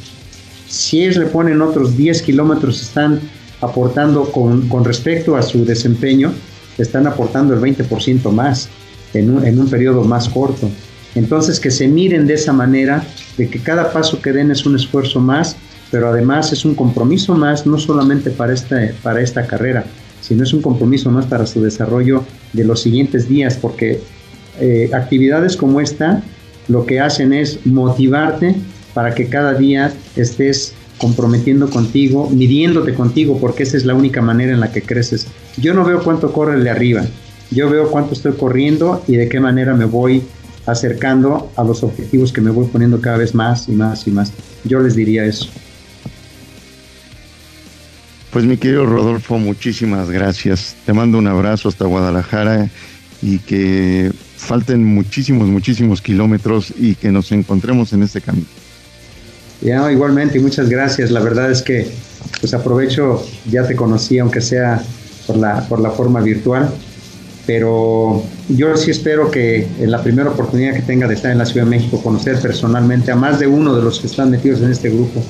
si 0.68 1.02
ellos 1.02 1.16
le 1.16 1.26
ponen 1.26 1.60
otros 1.60 1.96
10 1.96 2.22
kilómetros, 2.22 2.80
están 2.80 3.20
aportando 3.60 4.30
con, 4.30 4.68
con 4.68 4.84
respecto 4.84 5.36
a 5.36 5.42
su 5.42 5.64
desempeño, 5.64 6.32
están 6.78 7.06
aportando 7.06 7.52
el 7.52 7.60
20% 7.60 8.30
más 8.30 8.68
en 9.12 9.30
un, 9.30 9.44
en 9.44 9.58
un 9.58 9.68
periodo 9.68 10.04
más 10.04 10.28
corto. 10.28 10.70
Entonces, 11.14 11.58
que 11.58 11.70
se 11.70 11.88
miren 11.88 12.26
de 12.26 12.34
esa 12.34 12.52
manera, 12.52 13.04
de 13.36 13.48
que 13.48 13.60
cada 13.60 13.92
paso 13.92 14.20
que 14.22 14.32
den 14.32 14.50
es 14.50 14.64
un 14.66 14.76
esfuerzo 14.76 15.20
más, 15.20 15.56
pero 15.90 16.08
además 16.08 16.52
es 16.52 16.64
un 16.64 16.74
compromiso 16.74 17.34
más, 17.34 17.66
no 17.66 17.78
solamente 17.78 18.30
para 18.30 18.52
esta, 18.52 18.76
para 19.02 19.20
esta 19.20 19.46
carrera, 19.46 19.84
sino 20.20 20.44
es 20.44 20.52
un 20.52 20.62
compromiso 20.62 21.10
más 21.10 21.26
para 21.26 21.46
su 21.46 21.60
desarrollo 21.62 22.24
de 22.52 22.64
los 22.64 22.80
siguientes 22.80 23.28
días, 23.28 23.56
porque 23.60 24.00
eh, 24.60 24.90
actividades 24.92 25.56
como 25.56 25.80
esta 25.80 26.22
lo 26.68 26.86
que 26.86 27.00
hacen 27.00 27.32
es 27.32 27.66
motivarte 27.66 28.54
para 28.94 29.14
que 29.14 29.28
cada 29.28 29.54
día 29.54 29.92
estés 30.14 30.74
comprometiendo 30.98 31.70
contigo, 31.70 32.28
midiéndote 32.30 32.94
contigo, 32.94 33.38
porque 33.40 33.62
esa 33.62 33.76
es 33.76 33.84
la 33.84 33.94
única 33.94 34.20
manera 34.20 34.52
en 34.52 34.60
la 34.60 34.70
que 34.70 34.82
creces. 34.82 35.26
Yo 35.56 35.72
no 35.72 35.84
veo 35.84 36.02
cuánto 36.02 36.32
corre 36.32 36.56
el 36.56 36.64
de 36.64 36.70
arriba, 36.70 37.04
yo 37.50 37.70
veo 37.70 37.90
cuánto 37.90 38.12
estoy 38.12 38.32
corriendo 38.32 39.02
y 39.08 39.16
de 39.16 39.28
qué 39.28 39.40
manera 39.40 39.74
me 39.74 39.86
voy 39.86 40.22
acercando 40.66 41.50
a 41.56 41.64
los 41.64 41.82
objetivos 41.82 42.32
que 42.32 42.40
me 42.40 42.50
voy 42.50 42.66
poniendo 42.66 43.00
cada 43.00 43.18
vez 43.18 43.34
más 43.34 43.68
y 43.68 43.72
más 43.72 44.06
y 44.06 44.10
más. 44.10 44.32
Yo 44.64 44.80
les 44.80 44.94
diría 44.94 45.24
eso. 45.24 45.48
Pues 48.32 48.44
mi 48.44 48.56
querido 48.56 48.86
Rodolfo, 48.86 49.38
muchísimas 49.38 50.10
gracias. 50.10 50.76
Te 50.86 50.92
mando 50.92 51.18
un 51.18 51.26
abrazo 51.26 51.68
hasta 51.68 51.86
Guadalajara 51.86 52.68
y 53.22 53.38
que 53.38 54.12
falten 54.36 54.84
muchísimos, 54.84 55.48
muchísimos 55.48 56.00
kilómetros 56.00 56.72
y 56.78 56.94
que 56.94 57.10
nos 57.10 57.32
encontremos 57.32 57.92
en 57.92 58.04
este 58.04 58.20
camino. 58.20 58.46
Ya, 59.60 59.90
igualmente, 59.90 60.38
y 60.38 60.40
muchas 60.40 60.68
gracias. 60.68 61.10
La 61.10 61.20
verdad 61.20 61.50
es 61.50 61.60
que 61.60 61.90
pues 62.40 62.54
aprovecho, 62.54 63.26
ya 63.50 63.66
te 63.66 63.74
conocí, 63.74 64.18
aunque 64.18 64.40
sea 64.40 64.82
por 65.26 65.36
la, 65.36 65.68
por 65.68 65.80
la 65.80 65.90
forma 65.90 66.20
virtual, 66.20 66.72
pero 67.52 68.22
yo 68.48 68.76
sí 68.76 68.92
espero 68.92 69.28
que 69.28 69.66
en 69.80 69.90
la 69.90 70.00
primera 70.00 70.30
oportunidad 70.30 70.72
que 70.72 70.82
tenga 70.82 71.08
de 71.08 71.14
estar 71.14 71.32
en 71.32 71.38
la 71.38 71.44
Ciudad 71.44 71.64
de 71.66 71.70
México, 71.70 72.00
conocer 72.00 72.40
personalmente 72.40 73.10
a 73.10 73.16
más 73.16 73.40
de 73.40 73.48
uno 73.48 73.74
de 73.74 73.82
los 73.82 73.98
que 73.98 74.06
están 74.06 74.30
metidos 74.30 74.60
en 74.60 74.70
este 74.70 74.88
grupo. 74.88 75.20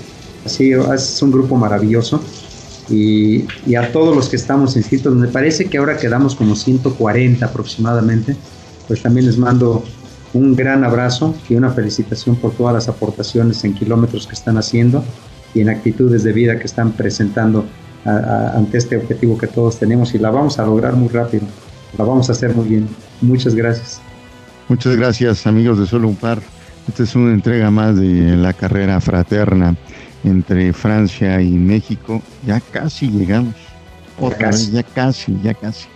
Así 0.45 0.71
es 0.71 1.23
un 1.23 1.33
grupo 1.33 1.57
maravilloso. 1.57 2.23
Y, 2.91 3.47
y, 3.67 3.75
a 3.75 3.91
todos 3.91 4.15
los 4.15 4.29
que 4.29 4.37
estamos 4.37 4.77
inscritos, 4.77 5.15
me 5.15 5.29
parece 5.29 5.71
que 5.71 5.79
ahora 5.79 5.97
quedamos 5.97 6.35
como 6.35 6.57
140 6.57 7.47
aproximadamente, 7.47 8.37
pues 8.87 9.01
también 9.01 9.25
les 9.25 9.39
mando 9.39 9.83
un 10.35 10.55
gran 10.55 10.85
abrazo 10.85 11.35
y 11.49 11.55
una 11.55 11.71
felicitación 11.71 12.37
por 12.37 12.53
todas 12.53 12.75
las 12.75 12.87
aportaciones 12.87 13.65
en 13.65 13.73
kilómetros 13.73 14.27
que 14.27 14.35
están 14.35 14.59
haciendo 14.59 15.03
y 15.55 15.63
en 15.63 15.71
actitudes 15.71 16.23
de 16.23 16.35
vida 16.35 16.59
que 16.59 16.67
están 16.67 16.93
presentando 16.93 17.65
ante 18.05 18.77
este 18.77 18.99
objetivo 18.99 19.39
que 19.39 19.47
todos 19.47 19.79
tenemos 19.79 20.15
y 20.15 20.19
la 20.19 20.31
vamos 20.31 20.59
a 20.59 20.67
lograr 20.67 20.95
muy 20.95 21.09
rápido 21.09 21.47
la 21.99 22.05
vamos 22.05 22.29
a 22.29 22.33
hacer 22.33 22.55
muy 22.55 22.69
bien. 22.69 22.89
Muchas 23.21 23.55
gracias. 23.55 24.01
Muchas 24.69 24.97
gracias 24.97 25.47
amigos 25.47 25.79
de 25.79 25.87
Solo 25.87 26.09
un 26.09 26.17
Par. 26.17 26.41
Esta 26.89 27.03
es 27.03 27.15
una 27.15 27.33
entrega 27.33 27.71
más 27.71 27.97
de 27.97 28.37
la 28.37 28.53
carrera 28.53 29.01
fraterna 29.01 29.77
entre 30.25 30.73
Francia 30.73 31.41
y 31.41 31.51
México. 31.51 32.23
Ya 32.47 32.61
casi 32.61 33.09
llegamos. 33.09 33.55
Otra 34.19 34.49
Vez, 34.49 34.71
ya 34.71 34.83
casi, 34.83 35.37
ya 35.43 35.55
casi. 35.55 35.87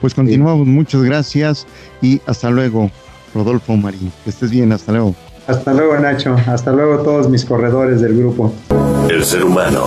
Pues 0.00 0.14
continuamos, 0.14 0.66
muchas 0.66 1.02
gracias 1.02 1.66
y 2.00 2.20
hasta 2.26 2.50
luego, 2.50 2.90
Rodolfo 3.34 3.76
Marín. 3.76 4.12
Que 4.24 4.30
estés 4.30 4.50
bien, 4.50 4.72
hasta 4.72 4.92
luego. 4.92 5.14
Hasta 5.46 5.74
luego, 5.74 5.98
Nacho. 5.98 6.36
Hasta 6.46 6.72
luego 6.72 7.02
todos 7.02 7.28
mis 7.28 7.44
corredores 7.44 8.00
del 8.00 8.16
grupo. 8.16 8.52
El 9.10 9.24
ser 9.24 9.44
humano 9.44 9.82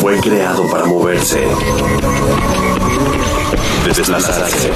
fue 0.00 0.18
creado 0.20 0.62
para 0.70 0.84
moverse 0.84 1.40
desplazarse. 3.92 4.70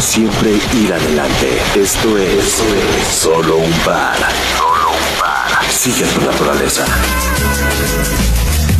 Siempre 0.00 0.58
ir 0.74 0.92
adelante. 0.92 1.60
Esto 1.74 2.18
es, 2.18 2.62
solo 3.10 3.56
un 3.56 3.72
par. 3.84 4.16
Solo 4.56 4.90
un 4.90 5.20
par. 5.20 5.70
Sigue 5.70 6.04
tu 6.06 6.20
naturaleza. 6.22 6.84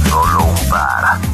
Solo 0.09 0.45
un 0.45 0.69
par. 0.69 1.26